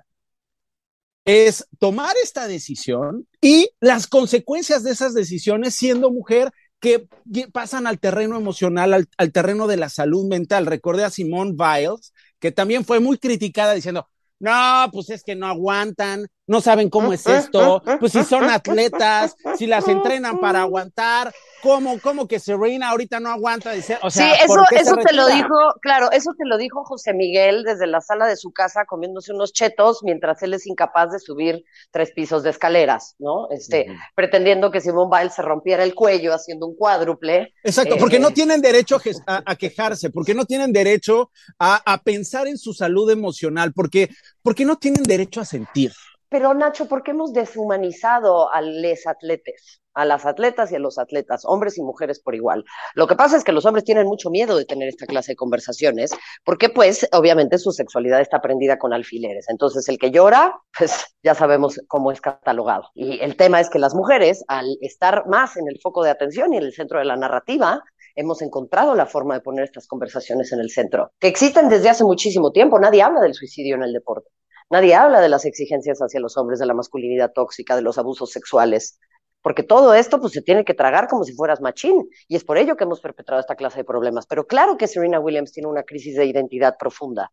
es 1.24 1.66
tomar 1.78 2.16
esta 2.22 2.48
decisión 2.48 3.28
y 3.40 3.70
las 3.78 4.08
consecuencias 4.08 4.82
de 4.82 4.90
esas 4.90 5.14
decisiones 5.14 5.76
siendo 5.76 6.10
mujer 6.10 6.50
que 6.80 7.06
pasan 7.52 7.86
al 7.86 7.98
terreno 7.98 8.36
emocional, 8.36 9.06
al, 9.16 9.32
terreno 9.32 9.66
de 9.66 9.76
la 9.76 9.88
salud 9.88 10.26
mental. 10.26 10.66
Recordé 10.66 11.04
a 11.04 11.10
Simone 11.10 11.52
Biles, 11.52 12.12
que 12.38 12.52
también 12.52 12.84
fue 12.84 13.00
muy 13.00 13.18
criticada 13.18 13.74
diciendo, 13.74 14.08
no, 14.38 14.88
pues 14.90 15.10
es 15.10 15.22
que 15.22 15.36
no 15.36 15.46
aguantan, 15.46 16.26
no 16.46 16.62
saben 16.62 16.88
cómo 16.88 17.12
es 17.12 17.26
esto, 17.26 17.82
pues 18.00 18.12
si 18.12 18.24
son 18.24 18.44
atletas, 18.44 19.36
si 19.58 19.66
las 19.66 19.86
entrenan 19.86 20.40
para 20.40 20.62
aguantar, 20.62 21.32
¿cómo, 21.62 21.98
cómo 22.00 22.26
que 22.26 22.38
Serena 22.38 22.90
ahorita 22.90 23.20
no 23.20 23.30
aguanta? 23.30 23.72
Dice, 23.72 23.98
o 24.02 24.10
sea, 24.10 24.34
sí, 24.34 24.42
eso, 24.44 24.64
eso 24.70 24.96
te 24.96 25.14
lo 25.14 25.26
dijo, 25.28 25.54
claro, 25.80 26.10
eso 26.12 26.32
te 26.36 26.46
lo 26.46 26.56
dijo 26.58 26.84
José 26.84 27.14
Miguel 27.14 27.64
desde 27.64 27.86
la 27.86 28.00
sala 28.00 28.26
de 28.26 28.36
su 28.36 28.52
casa 28.52 28.84
comiéndose 28.84 29.32
unos 29.32 29.52
chetos 29.52 30.02
mientras 30.02 30.42
él 30.42 30.54
es 30.54 30.66
incapaz 30.66 31.12
de 31.12 31.18
subir 31.18 31.64
tres 31.90 32.12
pisos 32.12 32.42
de 32.42 32.50
escaleras, 32.50 33.14
¿no? 33.18 33.48
Este, 33.50 33.86
pretendiendo 34.14 34.70
que 34.70 34.80
Simón 34.80 35.10
Biles 35.10 35.34
se 35.34 35.42
rompiera 35.42 35.84
el 35.84 35.94
cuello 35.94 36.34
haciendo 36.34 36.66
un 36.66 36.76
cuádruple. 36.76 37.54
Exacto, 37.62 37.96
porque 37.98 38.18
no 38.18 38.28
eh, 38.28 38.34
tienen 38.34 38.60
derecho 38.60 39.00
a, 39.26 39.56
quejarse, 39.56 40.10
porque 40.10 40.34
no 40.34 40.44
tienen 40.44 40.72
derecho 40.72 41.30
a, 41.58 41.80
a, 41.84 41.98
pensar 41.98 42.48
en 42.48 42.58
su 42.58 42.72
salud 42.72 43.10
emocional, 43.10 43.72
porque, 43.72 44.10
porque 44.42 44.64
no 44.64 44.76
tienen 44.76 45.02
derecho 45.02 45.40
a 45.40 45.44
sentir. 45.44 45.92
Pero 46.30 46.54
Nacho, 46.54 46.86
¿por 46.86 47.02
qué 47.02 47.10
hemos 47.10 47.32
deshumanizado 47.32 48.52
a 48.52 48.60
los 48.62 49.06
atletes? 49.06 49.80
A 50.00 50.06
las 50.06 50.24
atletas 50.24 50.72
y 50.72 50.76
a 50.76 50.78
los 50.78 50.98
atletas, 50.98 51.42
hombres 51.44 51.76
y 51.76 51.82
mujeres 51.82 52.20
por 52.20 52.34
igual. 52.34 52.64
Lo 52.94 53.06
que 53.06 53.16
pasa 53.16 53.36
es 53.36 53.44
que 53.44 53.52
los 53.52 53.66
hombres 53.66 53.84
tienen 53.84 54.06
mucho 54.06 54.30
miedo 54.30 54.56
de 54.56 54.64
tener 54.64 54.88
esta 54.88 55.04
clase 55.04 55.32
de 55.32 55.36
conversaciones, 55.36 56.10
porque 56.42 56.70
pues 56.70 57.06
obviamente 57.12 57.58
su 57.58 57.70
sexualidad 57.70 58.22
está 58.22 58.40
prendida 58.40 58.78
con 58.78 58.94
alfileres. 58.94 59.50
Entonces 59.50 59.86
el 59.90 59.98
que 59.98 60.10
llora, 60.10 60.58
pues 60.78 61.14
ya 61.22 61.34
sabemos 61.34 61.78
cómo 61.86 62.12
es 62.12 62.22
catalogado. 62.22 62.84
Y 62.94 63.20
el 63.20 63.36
tema 63.36 63.60
es 63.60 63.68
que 63.68 63.78
las 63.78 63.94
mujeres, 63.94 64.42
al 64.48 64.78
estar 64.80 65.26
más 65.26 65.58
en 65.58 65.68
el 65.68 65.78
foco 65.82 66.02
de 66.02 66.08
atención 66.08 66.54
y 66.54 66.56
en 66.56 66.62
el 66.62 66.72
centro 66.72 66.98
de 66.98 67.04
la 67.04 67.16
narrativa, 67.16 67.82
hemos 68.14 68.40
encontrado 68.40 68.94
la 68.94 69.04
forma 69.04 69.34
de 69.34 69.42
poner 69.42 69.64
estas 69.64 69.86
conversaciones 69.86 70.50
en 70.52 70.60
el 70.60 70.70
centro, 70.70 71.12
que 71.18 71.28
existen 71.28 71.68
desde 71.68 71.90
hace 71.90 72.04
muchísimo 72.04 72.52
tiempo. 72.52 72.78
Nadie 72.78 73.02
habla 73.02 73.20
del 73.20 73.34
suicidio 73.34 73.74
en 73.76 73.82
el 73.82 73.92
deporte. 73.92 74.30
Nadie 74.70 74.94
habla 74.94 75.20
de 75.20 75.28
las 75.28 75.44
exigencias 75.44 75.98
hacia 75.98 76.20
los 76.20 76.36
hombres, 76.36 76.60
de 76.60 76.66
la 76.66 76.74
masculinidad 76.74 77.32
tóxica, 77.32 77.74
de 77.76 77.82
los 77.82 77.98
abusos 77.98 78.30
sexuales, 78.30 79.00
porque 79.42 79.62
todo 79.62 79.94
esto 79.94 80.20
pues 80.20 80.32
se 80.32 80.42
tiene 80.42 80.64
que 80.64 80.74
tragar 80.74 81.08
como 81.08 81.24
si 81.24 81.32
fueras 81.32 81.60
machín 81.60 82.08
y 82.28 82.36
es 82.36 82.44
por 82.44 82.58
ello 82.58 82.76
que 82.76 82.84
hemos 82.84 83.00
perpetrado 83.00 83.40
esta 83.40 83.56
clase 83.56 83.78
de 83.78 83.84
problemas. 83.84 84.26
Pero 84.26 84.46
claro 84.46 84.76
que 84.76 84.86
Serena 84.86 85.20
Williams 85.20 85.52
tiene 85.52 85.68
una 85.68 85.82
crisis 85.82 86.16
de 86.16 86.26
identidad 86.26 86.76
profunda, 86.78 87.32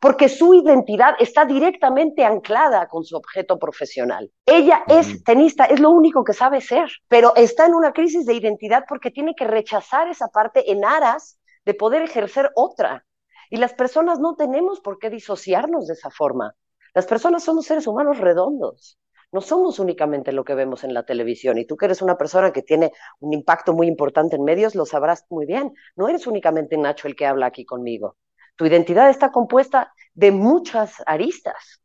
porque 0.00 0.28
su 0.28 0.54
identidad 0.54 1.14
está 1.18 1.44
directamente 1.44 2.24
anclada 2.24 2.88
con 2.88 3.04
su 3.04 3.16
objeto 3.16 3.58
profesional. 3.58 4.30
Ella 4.46 4.84
es 4.88 5.22
tenista, 5.24 5.64
es 5.64 5.80
lo 5.80 5.90
único 5.90 6.24
que 6.24 6.32
sabe 6.32 6.60
ser, 6.60 6.90
pero 7.08 7.34
está 7.36 7.66
en 7.66 7.74
una 7.74 7.92
crisis 7.92 8.26
de 8.26 8.34
identidad 8.34 8.84
porque 8.88 9.10
tiene 9.10 9.34
que 9.34 9.46
rechazar 9.46 10.08
esa 10.08 10.28
parte 10.28 10.70
en 10.70 10.84
aras 10.84 11.38
de 11.64 11.74
poder 11.74 12.02
ejercer 12.02 12.50
otra. 12.54 13.04
Y 13.50 13.58
las 13.58 13.74
personas 13.74 14.18
no 14.18 14.34
tenemos 14.34 14.80
por 14.80 14.98
qué 14.98 15.10
disociarnos 15.10 15.86
de 15.86 15.94
esa 15.94 16.10
forma. 16.10 16.54
Las 16.94 17.06
personas 17.06 17.42
somos 17.42 17.66
seres 17.66 17.86
humanos 17.86 18.18
redondos. 18.18 18.98
No 19.32 19.40
somos 19.40 19.78
únicamente 19.78 20.30
lo 20.30 20.44
que 20.44 20.54
vemos 20.54 20.84
en 20.84 20.92
la 20.92 21.04
televisión. 21.04 21.56
Y 21.56 21.64
tú 21.64 21.76
que 21.76 21.86
eres 21.86 22.02
una 22.02 22.18
persona 22.18 22.52
que 22.52 22.62
tiene 22.62 22.92
un 23.20 23.32
impacto 23.32 23.72
muy 23.72 23.86
importante 23.86 24.36
en 24.36 24.44
medios, 24.44 24.74
lo 24.74 24.84
sabrás 24.84 25.24
muy 25.30 25.46
bien. 25.46 25.72
No 25.96 26.06
eres 26.08 26.26
únicamente 26.26 26.76
Nacho 26.76 27.08
el 27.08 27.16
que 27.16 27.26
habla 27.26 27.46
aquí 27.46 27.64
conmigo. 27.64 28.16
Tu 28.56 28.66
identidad 28.66 29.08
está 29.08 29.32
compuesta 29.32 29.94
de 30.12 30.32
muchas 30.32 31.02
aristas. 31.06 31.82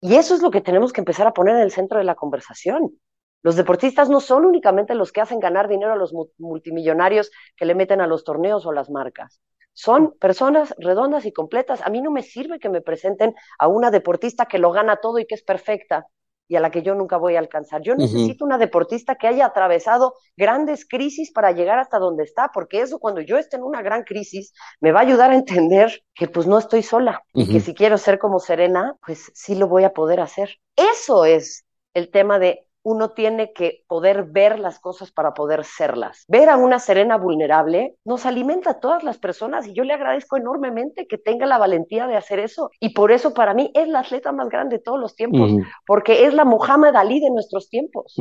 Y 0.00 0.14
eso 0.16 0.34
es 0.34 0.42
lo 0.42 0.50
que 0.50 0.62
tenemos 0.62 0.92
que 0.92 1.02
empezar 1.02 1.26
a 1.26 1.34
poner 1.34 1.56
en 1.56 1.62
el 1.62 1.70
centro 1.70 1.98
de 1.98 2.04
la 2.04 2.14
conversación. 2.14 2.98
Los 3.42 3.56
deportistas 3.56 4.08
no 4.08 4.20
son 4.20 4.46
únicamente 4.46 4.94
los 4.94 5.12
que 5.12 5.20
hacen 5.20 5.38
ganar 5.38 5.68
dinero 5.68 5.92
a 5.92 5.96
los 5.96 6.14
multimillonarios 6.38 7.30
que 7.56 7.66
le 7.66 7.74
meten 7.74 8.00
a 8.00 8.06
los 8.06 8.24
torneos 8.24 8.64
o 8.64 8.72
las 8.72 8.90
marcas 8.90 9.40
son 9.78 10.16
personas 10.18 10.74
redondas 10.78 11.26
y 11.26 11.32
completas. 11.32 11.82
A 11.82 11.90
mí 11.90 12.00
no 12.00 12.10
me 12.10 12.22
sirve 12.22 12.58
que 12.58 12.70
me 12.70 12.80
presenten 12.80 13.34
a 13.58 13.68
una 13.68 13.90
deportista 13.90 14.46
que 14.46 14.58
lo 14.58 14.72
gana 14.72 14.96
todo 14.96 15.18
y 15.18 15.26
que 15.26 15.34
es 15.34 15.42
perfecta 15.42 16.06
y 16.48 16.56
a 16.56 16.60
la 16.60 16.70
que 16.70 16.82
yo 16.82 16.94
nunca 16.94 17.16
voy 17.16 17.36
a 17.36 17.38
alcanzar. 17.38 17.82
Yo 17.82 17.94
necesito 17.94 18.44
una 18.44 18.58
deportista 18.58 19.16
que 19.16 19.26
haya 19.26 19.46
atravesado 19.46 20.14
grandes 20.36 20.86
crisis 20.88 21.32
para 21.32 21.52
llegar 21.52 21.78
hasta 21.78 21.98
donde 21.98 22.24
está, 22.24 22.50
porque 22.52 22.80
eso 22.80 22.98
cuando 22.98 23.20
yo 23.20 23.36
esté 23.36 23.56
en 23.56 23.64
una 23.64 23.82
gran 23.82 24.04
crisis 24.04 24.52
me 24.80 24.92
va 24.92 25.00
a 25.00 25.02
ayudar 25.02 25.30
a 25.30 25.34
entender 25.34 26.02
que 26.14 26.28
pues 26.28 26.46
no 26.46 26.58
estoy 26.58 26.82
sola 26.82 27.22
y 27.32 27.50
que 27.50 27.60
si 27.60 27.74
quiero 27.74 27.98
ser 27.98 28.18
como 28.18 28.38
Serena, 28.38 28.96
pues 29.04 29.30
sí 29.34 29.54
lo 29.54 29.68
voy 29.68 29.84
a 29.84 29.92
poder 29.92 30.20
hacer. 30.20 30.58
Eso 30.76 31.24
es 31.24 31.64
el 31.94 32.10
tema 32.10 32.38
de 32.38 32.66
uno 32.86 33.10
tiene 33.10 33.52
que 33.52 33.82
poder 33.88 34.26
ver 34.30 34.60
las 34.60 34.78
cosas 34.78 35.10
para 35.10 35.34
poder 35.34 35.64
serlas. 35.64 36.24
Ver 36.28 36.48
a 36.48 36.56
una 36.56 36.78
Serena 36.78 37.16
vulnerable 37.18 37.96
nos 38.04 38.26
alimenta 38.26 38.70
a 38.70 38.78
todas 38.78 39.02
las 39.02 39.18
personas 39.18 39.66
y 39.66 39.74
yo 39.74 39.82
le 39.82 39.92
agradezco 39.92 40.36
enormemente 40.36 41.08
que 41.08 41.18
tenga 41.18 41.46
la 41.46 41.58
valentía 41.58 42.06
de 42.06 42.14
hacer 42.14 42.38
eso. 42.38 42.70
Y 42.78 42.90
por 42.90 43.10
eso 43.10 43.34
para 43.34 43.54
mí 43.54 43.72
es 43.74 43.88
la 43.88 44.00
atleta 44.00 44.30
más 44.30 44.48
grande 44.50 44.76
de 44.76 44.82
todos 44.84 45.00
los 45.00 45.16
tiempos, 45.16 45.50
porque 45.84 46.26
es 46.26 46.34
la 46.34 46.44
Muhammad 46.44 46.94
Ali 46.94 47.18
de 47.18 47.30
nuestros 47.30 47.68
tiempos. 47.68 48.14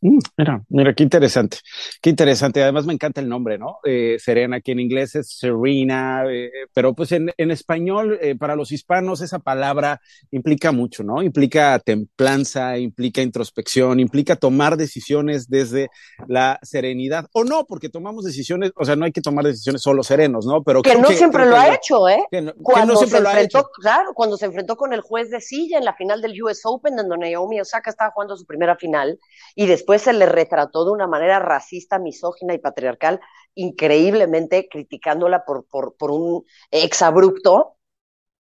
Mira, 0.00 0.60
mira, 0.68 0.92
qué 0.92 1.04
interesante, 1.04 1.58
qué 2.02 2.10
interesante. 2.10 2.64
Además 2.64 2.86
me 2.86 2.94
encanta 2.94 3.20
el 3.20 3.28
nombre, 3.28 3.58
¿no? 3.58 3.76
Eh, 3.84 4.16
Serena, 4.18 4.60
que 4.60 4.72
en 4.72 4.80
inglés 4.80 5.14
es 5.14 5.38
Serena, 5.38 6.24
eh, 6.28 6.50
pero 6.74 6.94
pues 6.94 7.12
en, 7.12 7.30
español, 7.38 8.18
eh, 8.20 8.34
para 8.34 8.56
los 8.56 8.72
hispanos, 8.72 9.20
esa 9.20 9.38
palabra 9.38 10.00
implica 10.32 10.72
mucho, 10.72 11.04
¿no? 11.04 11.22
Implica 11.22 11.78
templanza, 11.78 12.76
implica 12.76 13.22
introspección 13.22 13.99
implica 14.00 14.36
tomar 14.36 14.76
decisiones 14.76 15.48
desde 15.48 15.90
la 16.26 16.58
serenidad, 16.62 17.26
o 17.32 17.44
no, 17.44 17.64
porque 17.66 17.88
tomamos 17.88 18.24
decisiones, 18.24 18.72
o 18.76 18.84
sea, 18.84 18.96
no 18.96 19.04
hay 19.04 19.12
que 19.12 19.20
tomar 19.20 19.44
decisiones 19.44 19.82
solo 19.82 20.02
serenos, 20.02 20.46
¿no? 20.46 20.62
Pero 20.62 20.82
que 20.82 20.96
no 20.96 21.08
siempre 21.08 21.46
lo 21.46 21.56
ha 21.56 21.74
hecho, 21.74 22.08
¿eh? 22.08 22.24
cuando 22.62 22.96
se 22.96 23.16
enfrentó, 23.16 23.70
claro, 23.80 24.14
cuando 24.14 24.36
se 24.36 24.46
enfrentó 24.46 24.76
con 24.76 24.92
el 24.92 25.00
juez 25.00 25.30
de 25.30 25.40
silla 25.40 25.78
en 25.78 25.84
la 25.84 25.94
final 25.94 26.20
del 26.20 26.40
US 26.42 26.62
Open, 26.64 26.96
donde 26.96 27.18
Naomi 27.18 27.60
Osaka 27.60 27.90
estaba 27.90 28.10
jugando 28.12 28.36
su 28.36 28.46
primera 28.46 28.76
final, 28.76 29.18
y 29.54 29.66
después 29.66 30.02
se 30.02 30.12
le 30.12 30.26
retrató 30.26 30.84
de 30.84 30.92
una 30.92 31.06
manera 31.06 31.38
racista, 31.38 31.98
misógina 31.98 32.54
y 32.54 32.58
patriarcal, 32.58 33.20
increíblemente 33.54 34.68
criticándola 34.68 35.44
por, 35.44 35.66
por, 35.66 35.96
por 35.96 36.10
un 36.10 36.44
exabrupto. 36.70 37.76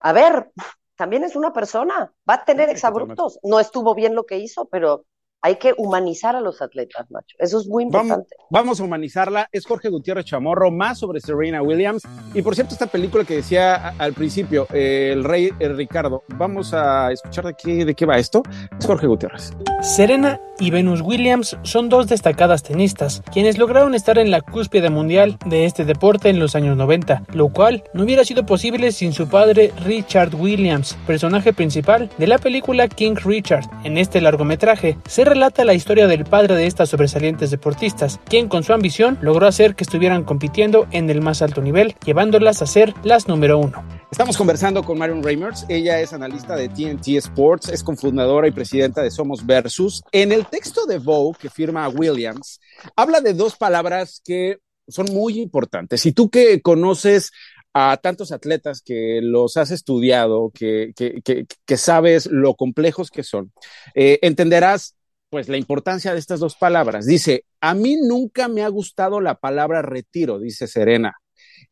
A 0.00 0.12
ver, 0.12 0.50
también 0.98 1.24
es 1.24 1.36
una 1.36 1.52
persona, 1.52 2.12
va 2.28 2.34
a 2.34 2.44
tener 2.44 2.68
exabruptos. 2.70 3.38
No 3.44 3.60
estuvo 3.60 3.94
bien 3.94 4.16
lo 4.16 4.26
que 4.26 4.38
hizo, 4.38 4.66
pero 4.66 5.04
hay 5.40 5.56
que 5.56 5.74
humanizar 5.76 6.34
a 6.34 6.40
los 6.40 6.60
atletas, 6.62 7.10
macho. 7.10 7.36
Eso 7.38 7.60
es 7.60 7.68
muy 7.68 7.84
importante. 7.84 8.36
Vamos, 8.50 8.80
a 8.80 8.84
humanizarla. 8.84 9.48
Es 9.52 9.66
Jorge 9.66 9.88
Gutiérrez 9.88 10.24
Chamorro, 10.24 10.70
más 10.70 10.98
sobre 10.98 11.20
Serena 11.20 11.62
Williams. 11.62 12.02
Y 12.34 12.42
por 12.42 12.54
cierto, 12.54 12.74
esta 12.74 12.86
película 12.86 13.24
que 13.24 13.36
decía 13.36 13.94
al 13.98 14.14
principio, 14.14 14.66
El 14.72 15.24
Rey 15.24 15.50
Ricardo, 15.50 16.24
vamos 16.36 16.74
a 16.74 17.12
escuchar 17.12 17.46
de 17.46 17.54
qué, 17.54 17.84
de 17.84 17.94
qué 17.94 18.04
va 18.06 18.18
esto. 18.18 18.42
Es 18.78 18.86
Jorge 18.86 19.06
Gutiérrez. 19.06 19.52
Serena 19.80 20.40
y 20.60 20.70
Venus 20.70 21.02
Williams 21.02 21.56
son 21.62 21.88
dos 21.88 22.08
destacadas 22.08 22.62
tenistas, 22.62 23.22
quienes 23.32 23.58
lograron 23.58 23.94
estar 23.94 24.18
en 24.18 24.30
la 24.30 24.40
cúspide 24.40 24.90
mundial 24.90 25.38
de 25.46 25.66
este 25.66 25.84
deporte 25.84 26.28
en 26.28 26.40
los 26.40 26.56
años 26.56 26.76
90, 26.76 27.22
lo 27.32 27.48
cual 27.50 27.84
no 27.94 28.02
hubiera 28.02 28.24
sido 28.24 28.44
posible 28.44 28.90
sin 28.92 29.12
su 29.12 29.28
padre 29.28 29.72
Richard 29.84 30.34
Williams, 30.34 30.98
personaje 31.06 31.52
principal 31.52 32.10
de 32.18 32.26
la 32.26 32.38
película 32.38 32.88
King 32.88 33.14
Richard. 33.24 33.66
En 33.84 33.98
este 33.98 34.20
largometraje, 34.20 34.98
relata 35.28 35.64
la 35.64 35.74
historia 35.74 36.06
del 36.06 36.24
padre 36.24 36.54
de 36.54 36.66
estas 36.66 36.88
sobresalientes 36.88 37.50
deportistas, 37.50 38.18
quien 38.24 38.48
con 38.48 38.62
su 38.62 38.72
ambición 38.72 39.18
logró 39.20 39.46
hacer 39.46 39.74
que 39.74 39.84
estuvieran 39.84 40.24
compitiendo 40.24 40.86
en 40.90 41.10
el 41.10 41.20
más 41.20 41.42
alto 41.42 41.60
nivel, 41.60 41.94
llevándolas 42.04 42.62
a 42.62 42.66
ser 42.66 42.94
las 43.04 43.28
número 43.28 43.58
uno. 43.58 43.84
Estamos 44.10 44.38
conversando 44.38 44.82
con 44.82 44.98
Marion 44.98 45.22
Reimers. 45.22 45.66
Ella 45.68 46.00
es 46.00 46.12
analista 46.14 46.56
de 46.56 46.68
TNT 46.68 47.08
Sports, 47.18 47.68
es 47.68 47.82
cofundadora 47.82 48.48
y 48.48 48.52
presidenta 48.52 49.02
de 49.02 49.10
Somos 49.10 49.44
Versus. 49.44 50.02
En 50.12 50.32
el 50.32 50.46
texto 50.46 50.86
de 50.86 50.98
Vogue 50.98 51.38
que 51.38 51.50
firma 51.50 51.88
Williams, 51.88 52.58
habla 52.96 53.20
de 53.20 53.34
dos 53.34 53.56
palabras 53.56 54.22
que 54.24 54.58
son 54.88 55.06
muy 55.12 55.40
importantes. 55.40 56.06
Y 56.06 56.12
tú 56.12 56.30
que 56.30 56.62
conoces 56.62 57.30
a 57.74 57.98
tantos 57.98 58.32
atletas 58.32 58.82
que 58.82 59.20
los 59.22 59.56
has 59.56 59.70
estudiado, 59.70 60.50
que, 60.52 60.92
que, 60.96 61.76
sabes 61.76 62.26
lo 62.26 62.54
complejos 62.54 63.10
que 63.10 63.22
son, 63.22 63.52
eh, 63.94 64.18
entenderás 64.22 64.96
pues 65.30 65.48
la 65.48 65.56
importancia 65.56 66.12
de 66.12 66.18
estas 66.18 66.40
dos 66.40 66.56
palabras. 66.56 67.06
Dice, 67.06 67.44
a 67.60 67.74
mí 67.74 67.96
nunca 67.96 68.48
me 68.48 68.62
ha 68.62 68.68
gustado 68.68 69.20
la 69.20 69.34
palabra 69.34 69.82
retiro, 69.82 70.38
dice 70.38 70.66
Serena. 70.66 71.16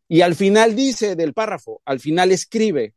Y 0.09 0.21
al 0.21 0.35
final 0.35 0.77
dice 0.77 1.17
del 1.17 1.33
párrafo, 1.33 1.81
al 1.85 2.01
final 2.01 2.31
escribe 2.31 2.95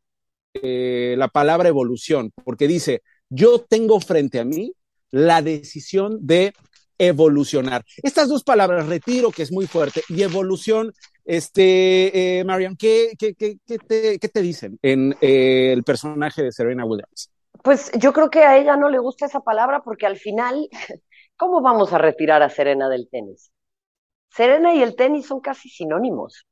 eh, 0.53 1.15
la 1.17 1.27
palabra 1.27 1.69
evolución, 1.69 2.31
porque 2.43 2.67
dice, 2.67 3.01
yo 3.29 3.61
tengo 3.61 3.99
frente 3.99 4.39
a 4.39 4.45
mí 4.45 4.73
la 5.11 5.41
decisión 5.41 6.19
de 6.21 6.53
evolucionar. 6.97 7.85
Estas 8.03 8.27
dos 8.27 8.43
palabras, 8.43 8.87
retiro, 8.87 9.31
que 9.31 9.43
es 9.43 9.51
muy 9.51 9.65
fuerte, 9.65 10.03
y 10.09 10.21
evolución, 10.21 10.93
este, 11.25 12.39
eh, 12.39 12.43
Mariam, 12.43 12.75
¿qué, 12.75 13.13
qué, 13.17 13.33
qué, 13.33 13.57
te, 13.87 14.19
te, 14.19 14.41
dicen 14.41 14.77
en 14.81 15.15
eh, 15.21 15.71
el 15.73 15.83
personaje 15.83 16.43
de 16.43 16.51
Serena 16.51 16.85
Williams? 16.85 17.31
Pues 17.63 17.91
yo 17.97 18.13
creo 18.13 18.29
que 18.29 18.43
a 18.43 18.57
ella 18.57 18.77
no 18.77 18.89
le 18.89 18.99
gusta 18.99 19.25
esa 19.25 19.41
palabra 19.41 19.81
porque 19.81 20.05
al 20.05 20.17
final, 20.17 20.69
¿cómo 21.37 21.61
vamos 21.61 21.93
a 21.93 21.97
retirar 21.97 22.41
a 22.41 22.49
Serena 22.49 22.89
del 22.89 23.09
tenis? 23.09 23.51
Serena 24.29 24.73
y 24.73 24.81
el 24.83 24.95
tenis 24.95 25.27
son 25.27 25.41
casi 25.41 25.69
sinónimos. 25.69 26.45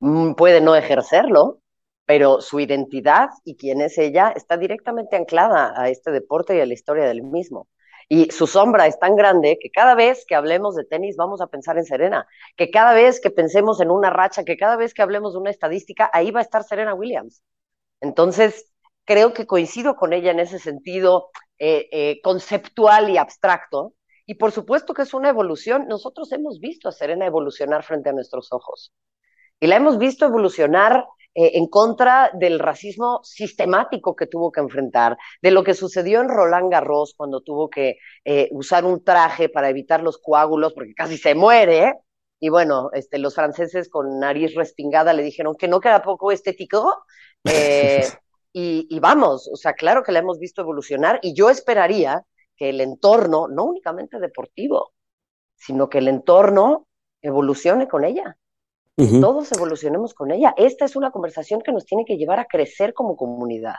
Mm, 0.00 0.34
puede 0.34 0.60
no 0.60 0.76
ejercerlo, 0.76 1.60
pero 2.04 2.40
su 2.40 2.60
identidad 2.60 3.30
y 3.44 3.56
quién 3.56 3.80
es 3.80 3.98
ella 3.98 4.32
está 4.34 4.56
directamente 4.56 5.16
anclada 5.16 5.74
a 5.80 5.88
este 5.88 6.10
deporte 6.12 6.56
y 6.56 6.60
a 6.60 6.66
la 6.66 6.74
historia 6.74 7.04
del 7.06 7.22
mismo. 7.22 7.68
Y 8.08 8.30
su 8.30 8.46
sombra 8.46 8.86
es 8.86 8.98
tan 9.00 9.16
grande 9.16 9.58
que 9.60 9.70
cada 9.70 9.96
vez 9.96 10.24
que 10.28 10.36
hablemos 10.36 10.76
de 10.76 10.84
tenis 10.84 11.16
vamos 11.16 11.40
a 11.40 11.48
pensar 11.48 11.76
en 11.78 11.84
Serena, 11.84 12.28
que 12.56 12.70
cada 12.70 12.94
vez 12.94 13.20
que 13.20 13.30
pensemos 13.30 13.80
en 13.80 13.90
una 13.90 14.10
racha, 14.10 14.44
que 14.44 14.56
cada 14.56 14.76
vez 14.76 14.94
que 14.94 15.02
hablemos 15.02 15.32
de 15.32 15.40
una 15.40 15.50
estadística, 15.50 16.08
ahí 16.12 16.30
va 16.30 16.40
a 16.40 16.42
estar 16.44 16.62
Serena 16.62 16.94
Williams. 16.94 17.42
Entonces, 18.00 18.70
creo 19.06 19.32
que 19.32 19.46
coincido 19.46 19.96
con 19.96 20.12
ella 20.12 20.30
en 20.30 20.40
ese 20.40 20.58
sentido 20.58 21.30
eh, 21.58 21.88
eh, 21.90 22.20
conceptual 22.22 23.08
y 23.08 23.16
abstracto. 23.16 23.94
Y 24.26 24.34
por 24.34 24.52
supuesto 24.52 24.92
que 24.92 25.02
es 25.02 25.14
una 25.14 25.30
evolución. 25.30 25.86
Nosotros 25.88 26.30
hemos 26.32 26.60
visto 26.60 26.88
a 26.88 26.92
Serena 26.92 27.24
evolucionar 27.26 27.82
frente 27.84 28.10
a 28.10 28.12
nuestros 28.12 28.52
ojos. 28.52 28.92
Y 29.60 29.68
la 29.68 29.76
hemos 29.76 29.98
visto 29.98 30.26
evolucionar 30.26 31.06
eh, 31.38 31.58
en 31.58 31.66
contra 31.66 32.30
del 32.32 32.58
racismo 32.58 33.20
sistemático 33.22 34.16
que 34.16 34.26
tuvo 34.26 34.50
que 34.50 34.60
enfrentar, 34.60 35.18
de 35.42 35.50
lo 35.50 35.64
que 35.64 35.74
sucedió 35.74 36.22
en 36.22 36.30
Roland 36.30 36.72
Garros 36.72 37.12
cuando 37.14 37.42
tuvo 37.42 37.68
que 37.68 37.98
eh, 38.24 38.48
usar 38.52 38.86
un 38.86 39.04
traje 39.04 39.50
para 39.50 39.68
evitar 39.68 40.02
los 40.02 40.16
coágulos, 40.16 40.72
porque 40.72 40.94
casi 40.94 41.18
se 41.18 41.34
muere. 41.34 41.92
Y 42.40 42.48
bueno, 42.48 42.88
este, 42.94 43.18
los 43.18 43.34
franceses 43.34 43.90
con 43.90 44.18
nariz 44.18 44.54
respingada 44.54 45.12
le 45.12 45.22
dijeron 45.22 45.54
que 45.56 45.68
no 45.68 45.78
queda 45.78 46.02
poco 46.02 46.32
estético. 46.32 47.04
Y, 48.58 48.86
y 48.88 49.00
vamos, 49.00 49.50
o 49.52 49.56
sea, 49.56 49.74
claro 49.74 50.02
que 50.02 50.12
la 50.12 50.20
hemos 50.20 50.38
visto 50.38 50.62
evolucionar 50.62 51.18
y 51.20 51.34
yo 51.34 51.50
esperaría 51.50 52.24
que 52.56 52.70
el 52.70 52.80
entorno, 52.80 53.48
no 53.48 53.64
únicamente 53.64 54.18
deportivo, 54.18 54.92
sino 55.56 55.90
que 55.90 55.98
el 55.98 56.08
entorno 56.08 56.86
evolucione 57.20 57.86
con 57.86 58.04
ella 58.04 58.36
todos 58.96 59.52
evolucionemos 59.52 60.14
con 60.14 60.30
ella. 60.30 60.54
Esta 60.56 60.84
es 60.86 60.96
una 60.96 61.10
conversación 61.10 61.60
que 61.60 61.72
nos 61.72 61.84
tiene 61.84 62.04
que 62.06 62.16
llevar 62.16 62.38
a 62.38 62.46
crecer 62.46 62.94
como 62.94 63.16
comunidad. 63.16 63.74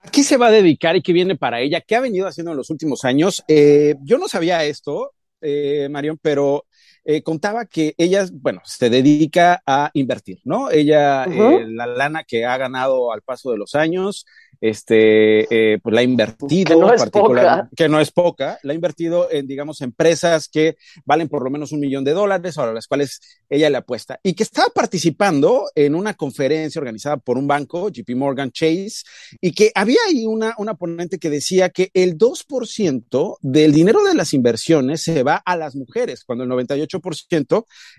¿A 0.00 0.10
qué 0.10 0.22
se 0.22 0.36
va 0.36 0.48
a 0.48 0.50
dedicar 0.50 0.96
y 0.96 1.02
qué 1.02 1.12
viene 1.12 1.36
para 1.36 1.60
ella? 1.60 1.80
¿Qué 1.80 1.96
ha 1.96 2.00
venido 2.00 2.26
haciendo 2.26 2.50
en 2.50 2.58
los 2.58 2.70
últimos 2.70 3.04
años? 3.04 3.42
Eh, 3.48 3.94
yo 4.02 4.18
no 4.18 4.28
sabía 4.28 4.64
esto, 4.64 5.12
eh, 5.40 5.88
Marion, 5.88 6.18
pero 6.20 6.66
eh, 7.04 7.22
contaba 7.22 7.66
que 7.66 7.94
ella, 7.98 8.26
bueno, 8.32 8.60
se 8.64 8.88
dedica 8.90 9.62
a 9.66 9.90
invertir, 9.94 10.40
¿no? 10.44 10.70
Ella, 10.70 11.24
eh, 11.24 11.66
la 11.68 11.86
lana 11.86 12.24
que 12.24 12.44
ha 12.44 12.56
ganado 12.56 13.12
al 13.12 13.22
paso 13.22 13.50
de 13.50 13.58
los 13.58 13.74
años, 13.74 14.24
este, 14.62 15.72
eh, 15.72 15.80
pues 15.82 15.92
la 15.92 16.02
ha 16.02 16.04
invertido, 16.04 16.74
que 16.76 16.80
no, 16.80 16.94
es 16.94 17.10
poca. 17.10 17.68
que 17.76 17.88
no 17.88 18.00
es 18.00 18.12
poca, 18.12 18.60
la 18.62 18.72
ha 18.72 18.74
invertido 18.76 19.28
en, 19.28 19.48
digamos, 19.48 19.80
empresas 19.80 20.48
que 20.48 20.76
valen 21.04 21.28
por 21.28 21.42
lo 21.42 21.50
menos 21.50 21.72
un 21.72 21.80
millón 21.80 22.04
de 22.04 22.12
dólares, 22.12 22.56
a 22.58 22.72
las 22.72 22.86
cuales 22.86 23.20
ella 23.50 23.68
le 23.68 23.78
apuesta, 23.78 24.20
y 24.22 24.34
que 24.34 24.44
estaba 24.44 24.68
participando 24.72 25.64
en 25.74 25.96
una 25.96 26.14
conferencia 26.14 26.78
organizada 26.78 27.16
por 27.16 27.38
un 27.38 27.48
banco, 27.48 27.88
JP 27.90 28.10
Morgan 28.14 28.52
Chase, 28.52 29.02
y 29.40 29.50
que 29.50 29.72
había 29.74 29.98
ahí 30.08 30.26
una, 30.26 30.54
una 30.58 30.74
ponente 30.74 31.18
que 31.18 31.28
decía 31.28 31.70
que 31.70 31.90
el 31.92 32.16
2% 32.16 33.38
del 33.40 33.72
dinero 33.72 34.04
de 34.04 34.14
las 34.14 34.32
inversiones 34.32 35.02
se 35.02 35.24
va 35.24 35.42
a 35.44 35.56
las 35.56 35.74
mujeres, 35.74 36.22
cuando 36.24 36.44
el 36.44 36.50
98% 36.50 36.91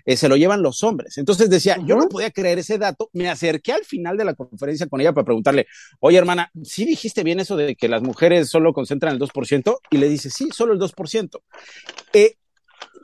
eh, 0.04 0.16
se 0.16 0.28
lo 0.28 0.36
llevan 0.36 0.62
los 0.62 0.82
hombres. 0.82 1.18
Entonces 1.18 1.50
decía, 1.50 1.78
yo 1.84 1.96
no 1.96 2.08
podía 2.08 2.30
creer 2.30 2.58
ese 2.58 2.78
dato, 2.78 3.10
me 3.12 3.28
acerqué 3.28 3.72
al 3.72 3.84
final 3.84 4.16
de 4.16 4.24
la 4.24 4.34
conferencia 4.34 4.86
con 4.86 5.00
ella 5.00 5.12
para 5.12 5.24
preguntarle, 5.24 5.66
oye 6.00 6.18
hermana, 6.18 6.50
sí 6.62 6.84
dijiste 6.84 7.22
bien 7.22 7.40
eso 7.40 7.56
de 7.56 7.76
que 7.76 7.88
las 7.88 8.02
mujeres 8.02 8.48
solo 8.48 8.72
concentran 8.72 9.14
el 9.14 9.20
2%, 9.20 9.78
y 9.90 9.96
le 9.98 10.08
dice, 10.08 10.30
sí, 10.30 10.48
solo 10.52 10.72
el 10.72 10.78
2%. 10.78 11.40
Eh, 12.12 12.36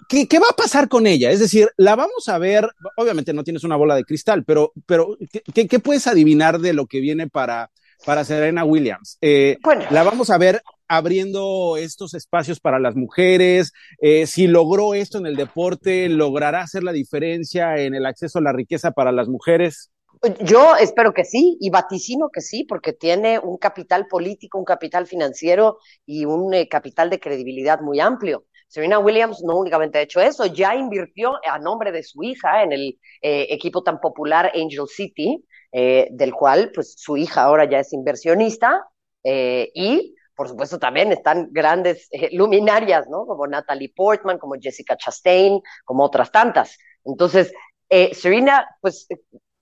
¿Qué, 0.09 0.27
¿qué, 0.27 0.41
va 0.41 0.49
a 0.51 0.57
pasar 0.57 0.89
con 0.89 1.07
ella? 1.07 1.31
Es 1.31 1.39
decir, 1.39 1.69
la 1.77 1.95
vamos 1.95 2.29
a 2.29 2.37
ver, 2.39 2.69
obviamente 2.97 3.33
no 3.33 3.45
tienes 3.45 3.63
una 3.63 3.77
bola 3.77 3.95
de 3.95 4.03
cristal, 4.03 4.45
pero, 4.45 4.73
pero 4.85 5.17
¿qué, 5.55 5.69
qué 5.69 5.79
puedes 5.79 6.09
adivinar 6.09 6.59
de 6.59 6.73
lo 6.73 6.87
que 6.87 6.99
viene 6.99 7.29
para, 7.29 7.71
para 8.05 8.25
Serena 8.25 8.65
Williams? 8.65 9.19
Eh, 9.21 9.59
bueno. 9.63 9.85
La 9.91 10.03
vamos 10.03 10.31
a 10.31 10.39
ver 10.39 10.63
abriendo 10.89 11.77
estos 11.77 12.15
espacios 12.15 12.59
para 12.59 12.81
las 12.81 12.97
mujeres, 12.97 13.73
eh, 14.01 14.27
si 14.27 14.49
logró 14.49 14.95
esto 14.95 15.19
en 15.19 15.27
el 15.27 15.37
deporte, 15.37 16.09
logrará 16.09 16.63
hacer 16.63 16.83
la 16.83 16.91
diferencia 16.91 17.77
en 17.77 17.95
el 17.95 18.07
acceso 18.07 18.41
a 18.41 18.43
la 18.43 18.53
riqueza 18.53 18.91
para 18.91 19.13
las 19.13 19.29
mujeres. 19.29 19.93
Yo 20.41 20.77
espero 20.77 21.15
que 21.15 21.25
sí 21.25 21.57
y 21.61 21.71
vaticino 21.71 22.29
que 22.29 22.41
sí, 22.41 22.65
porque 22.65 22.93
tiene 22.93 23.39
un 23.39 23.57
capital 23.57 24.07
político, 24.07 24.59
un 24.59 24.65
capital 24.65 25.07
financiero 25.07 25.79
y 26.05 26.25
un 26.25 26.53
eh, 26.53 26.69
capital 26.69 27.09
de 27.09 27.21
credibilidad 27.21 27.81
muy 27.81 28.01
amplio. 28.01 28.45
Serena 28.71 28.99
Williams 28.99 29.43
no 29.43 29.57
únicamente 29.57 29.99
ha 29.99 30.03
hecho 30.03 30.21
eso, 30.21 30.47
ya 30.47 30.77
invirtió 30.77 31.33
a 31.49 31.59
nombre 31.59 31.91
de 31.91 32.03
su 32.03 32.23
hija 32.23 32.63
en 32.63 32.73
el 32.73 32.99
eh, 33.23 33.47
equipo 33.51 33.83
tan 33.83 33.99
popular 33.99 34.53
Angel 34.55 34.87
City, 34.87 35.45
eh, 35.73 36.09
del 36.11 36.35
cual 36.35 36.73
pues 36.75 36.95
su 36.99 37.17
hija 37.17 37.43
ahora 37.43 37.65
ya 37.65 37.79
es 37.81 37.93
inversionista 37.93 38.87
eh, 39.25 39.71
y 39.75 40.15
por 40.35 40.49
supuesto 40.49 40.79
también 40.79 41.13
están 41.13 41.49
grandes 41.53 42.09
eh, 42.11 42.31
luminarias, 42.33 43.09
¿no? 43.09 43.27
Como 43.27 43.47
Natalie 43.47 43.93
Portman, 43.95 44.39
como 44.39 44.55
Jessica 44.59 44.97
Chastain, 44.97 45.61
como 45.85 46.05
otras 46.05 46.33
tantas. 46.33 46.79
Entonces, 47.05 47.53
eh, 47.91 48.15
Serena, 48.15 48.67
pues 48.81 49.07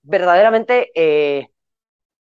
verdaderamente 0.03 0.91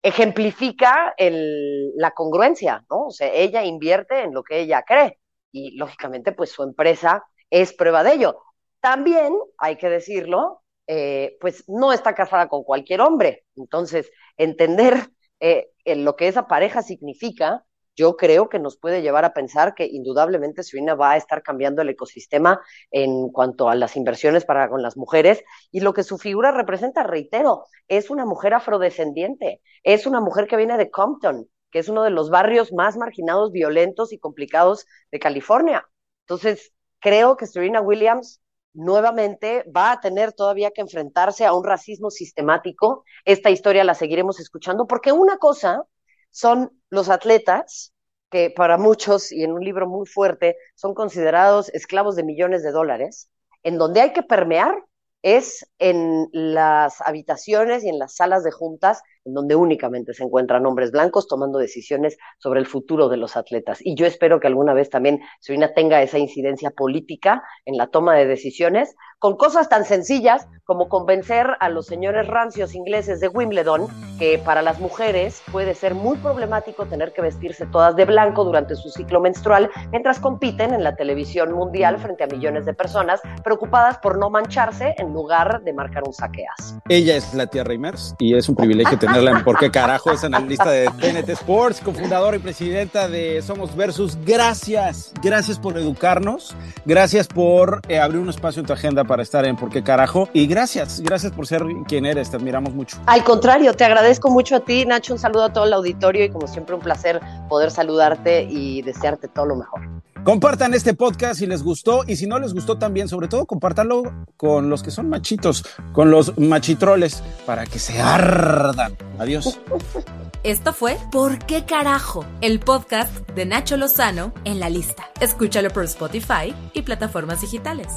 ejemplifica 0.02 1.14
el, 1.18 1.92
la 1.98 2.12
congruencia, 2.12 2.86
¿no? 2.90 3.08
O 3.08 3.12
sea, 3.12 3.32
ella 3.34 3.64
invierte 3.64 4.22
en 4.22 4.34
lo 4.34 4.44
que 4.44 4.60
ella 4.60 4.84
cree 4.84 5.20
y 5.52 5.78
lógicamente 5.78 6.32
pues 6.32 6.52
su 6.52 6.64
empresa 6.64 7.24
es 7.50 7.74
prueba 7.74 8.04
de 8.04 8.14
ello. 8.14 8.42
También, 8.82 9.34
hay 9.58 9.78
que 9.78 9.90
decirlo, 9.90 10.62
eh, 10.88 11.38
pues 11.40 11.64
no 11.68 11.94
está 11.94 12.16
casada 12.16 12.48
con 12.48 12.64
cualquier 12.64 13.02
hombre. 13.02 13.46
Entonces, 13.56 14.12
entender 14.38 15.10
eh, 15.40 15.72
lo 15.86 16.16
que 16.16 16.28
esa 16.28 16.48
pareja 16.48 16.82
significa 16.82 17.66
yo 17.96 18.18
creo 18.18 18.50
que 18.50 18.60
nos 18.60 18.78
puede 18.78 19.02
llevar 19.02 19.26
a 19.26 19.34
pensar 19.34 19.74
que 19.74 19.86
indudablemente 19.86 20.64
Serena 20.64 20.96
va 20.96 21.12
a 21.12 21.18
estar 21.18 21.42
cambiando 21.42 21.82
el 21.82 21.90
ecosistema 21.90 22.62
en 22.92 23.30
cuanto 23.30 23.70
a 23.70 23.76
las 23.76 23.96
inversiones 23.96 24.46
para 24.46 24.70
con 24.70 24.82
las 24.82 24.98
mujeres 24.98 25.44
y 25.72 25.80
lo 25.80 25.94
que 25.94 26.04
su 26.04 26.18
figura 26.18 26.52
representa, 26.52 27.04
reitero, 27.04 27.66
es 27.88 28.10
una 28.10 28.26
mujer 28.26 28.54
afrodescendiente, 28.54 29.62
es 29.84 30.06
una 30.06 30.20
mujer 30.20 30.48
que 30.48 30.58
viene 30.58 30.78
de 30.78 30.92
Compton, 30.92 31.48
que 31.72 31.80
es 31.80 31.90
uno 31.90 32.04
de 32.04 32.10
los 32.10 32.30
barrios 32.30 32.74
más 32.74 32.98
marginados, 32.98 33.52
violentos 33.52 34.12
y 34.12 34.20
complicados 34.20 34.86
de 35.12 35.20
California. 35.20 35.88
Entonces, 36.24 36.74
creo 37.00 37.38
que 37.38 37.48
Serena 37.48 37.82
Williams 37.82 38.42
nuevamente 38.76 39.64
va 39.76 39.92
a 39.92 40.00
tener 40.00 40.34
todavía 40.34 40.72
que 40.72 40.82
enfrentarse 40.82 41.46
a 41.46 41.54
un 41.54 41.64
racismo 41.64 42.12
sistemático. 42.12 43.04
Esta 43.26 43.50
historia 43.50 43.84
la 43.84 43.96
seguiremos 43.96 44.40
escuchando 44.40 44.86
porque 44.88 45.12
una 45.12 45.38
cosa 45.38 45.84
son 46.32 46.72
los 46.90 47.10
atletas 47.10 47.94
que 48.30 48.50
para 48.50 48.78
muchos, 48.78 49.32
y 49.32 49.44
en 49.44 49.54
un 49.54 49.64
libro 49.64 49.88
muy 49.88 50.06
fuerte, 50.06 50.58
son 50.76 50.94
considerados 50.94 51.70
esclavos 51.70 52.16
de 52.16 52.24
millones 52.24 52.64
de 52.64 52.72
dólares, 52.72 53.30
en 53.64 53.78
donde 53.78 54.02
hay 54.02 54.14
que 54.14 54.24
permear 54.24 54.76
es 55.22 55.68
en 55.80 56.28
las 56.32 57.02
habitaciones 57.02 57.84
y 57.84 57.90
en 57.90 57.98
las 57.98 58.16
salas 58.16 58.44
de 58.44 58.52
juntas 58.52 59.02
en 59.26 59.34
donde 59.34 59.56
únicamente 59.56 60.14
se 60.14 60.24
encuentran 60.24 60.66
hombres 60.66 60.92
blancos 60.92 61.28
tomando 61.28 61.58
decisiones 61.58 62.18
sobre 62.38 62.60
el 62.60 62.68
futuro 62.68 63.10
de 63.10 63.18
los 63.18 63.36
atletas. 63.36 63.80
Y 63.82 63.96
yo 63.96 64.06
espero 64.06 64.40
que 64.40 64.48
alguna 64.48 64.74
vez 64.74 64.90
también 64.90 65.20
Serena 65.40 65.74
tenga 65.74 66.02
esa 66.02 66.20
incidencia 66.20 66.70
política 66.72 67.44
en 67.66 67.78
la 67.78 67.88
toma 67.88 68.16
de 68.16 68.28
decisiones, 68.28 68.96
con 69.20 69.38
cosas 69.38 69.70
tan 69.70 69.86
sencillas 69.86 70.48
como 70.66 70.88
convencer 70.88 71.48
a 71.60 71.70
los 71.70 71.88
señores 71.88 72.28
rancios 72.28 72.76
ingleses 72.76 73.20
de 73.20 73.28
Wimbledon 73.28 73.88
que 74.20 74.38
para 74.38 74.62
las 74.62 74.80
mujeres 74.80 75.42
puede 75.52 75.74
ser 75.74 75.96
muy 75.96 76.18
problemático 76.18 76.86
tener 76.86 77.14
que 77.14 77.22
vestirse 77.22 77.66
todas 77.66 77.96
de 77.96 78.06
blanco 78.06 78.44
durante 78.44 78.76
su 78.76 78.90
ciclo 78.90 79.20
menstrual 79.20 79.70
mientras 79.92 80.20
compiten 80.20 80.74
en 80.74 80.84
la 80.84 80.96
televisión 80.96 81.54
mundial 81.54 81.98
frente 81.98 82.24
a 82.24 82.28
millones 82.28 82.66
de 82.66 82.74
personas 82.74 83.22
preocupadas 83.44 83.98
por 83.98 84.18
no 84.18 84.30
mancharse 84.30 84.94
en 84.98 85.14
lugar 85.14 85.64
de 85.64 85.74
marcar 85.74 86.04
un 86.06 86.14
saqueas. 86.14 86.78
Ella 86.90 87.16
es 87.16 87.34
la 87.34 87.48
tía 87.48 87.64
Reimers 87.64 88.16
y 88.20 88.36
es 88.36 88.48
un 88.48 88.56
privilegio 88.56 88.98
tener 88.98 89.15
¿Por 89.46 89.58
qué 89.58 89.72
carajo 89.72 90.12
es 90.12 90.26
analista 90.26 90.70
de 90.70 90.88
TNT 90.88 91.30
Sports, 91.30 91.80
cofundadora 91.80 92.36
y 92.36 92.40
presidenta 92.40 93.08
de 93.08 93.42
Somos 93.42 93.74
Versus? 93.74 94.18
Gracias, 94.26 95.14
gracias 95.22 95.58
por 95.58 95.78
educarnos, 95.78 96.54
gracias 96.84 97.26
por 97.28 97.80
eh, 97.88 97.98
abrir 97.98 98.20
un 98.20 98.28
espacio 98.28 98.60
en 98.60 98.66
tu 98.66 98.74
agenda 98.74 99.06
para 99.06 99.24
estar 99.24 99.46
en 99.46 99.56
Por 99.56 99.70
qué 99.70 99.84
carajo 99.84 100.28
y 100.34 100.48
gracias, 100.48 101.00
gracias 101.00 101.32
por 101.32 101.48
ser 101.48 101.64
quien 101.88 102.06
eres, 102.06 102.30
te 102.30 102.36
admiramos 102.36 102.74
mucho. 102.74 102.98
Al 103.06 103.24
contrario, 103.24 103.74
te 103.74 103.86
agradezco 103.86 104.30
mucho 104.30 104.58
a 104.58 104.60
ti, 104.60 104.86
Nacho, 104.86 105.14
un 105.14 105.20
saludo 105.20 105.46
a 105.46 105.54
todo 105.54 105.64
el 105.64 105.72
auditorio 105.72 106.26
y 106.26 106.30
como 106.30 106.48
siempre 106.48 106.76
un 106.76 106.82
placer 106.82 107.22
poder 107.48 107.72
saludarte 107.72 108.44
y 108.44 108.82
desearte 108.82 109.30
todo 109.30 109.46
lo 109.46 109.56
mejor. 109.56 109.82
Compartan 110.26 110.74
este 110.74 110.96
podcast 110.96 111.38
si 111.38 111.46
les 111.46 111.62
gustó 111.62 112.04
y 112.08 112.16
si 112.16 112.26
no 112.26 112.40
les 112.40 112.52
gustó 112.52 112.80
también, 112.80 113.08
sobre 113.08 113.28
todo 113.28 113.46
compártanlo 113.46 114.26
con 114.38 114.72
los 114.72 114.82
que 114.82 114.90
son 114.90 115.08
machitos, 115.08 115.64
con 115.94 116.10
los 116.10 116.36
machitroles, 116.40 117.22
para 117.46 117.68
que 117.68 117.78
se 117.78 118.02
ardan. 118.02 118.98
Adiós. 119.20 119.60
Esto 120.44 120.74
fue 120.74 120.98
¿Por 121.12 121.38
qué 121.46 121.66
carajo? 121.66 122.26
El 122.42 122.60
podcast 122.60 123.30
de 123.36 123.46
Nacho 123.46 123.78
Lozano 123.78 124.34
en 124.46 124.60
la 124.60 124.72
lista. 124.72 125.04
Escúchalo 125.22 125.70
por 125.70 125.84
Spotify 125.84 126.56
y 126.74 126.82
plataformas 126.82 127.42
digitales. 127.42 127.90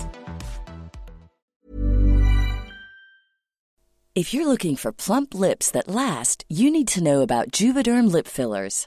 If 4.14 4.34
you're 4.34 4.46
looking 4.46 4.76
for 4.76 4.92
plump 4.92 5.32
lips 5.32 5.70
that 5.70 5.88
last, 5.88 6.44
you 6.50 6.70
need 6.70 6.88
to 6.88 7.00
know 7.00 7.22
about 7.22 7.52
Juvederm 7.52 8.12
lip 8.12 8.26
fillers. 8.26 8.86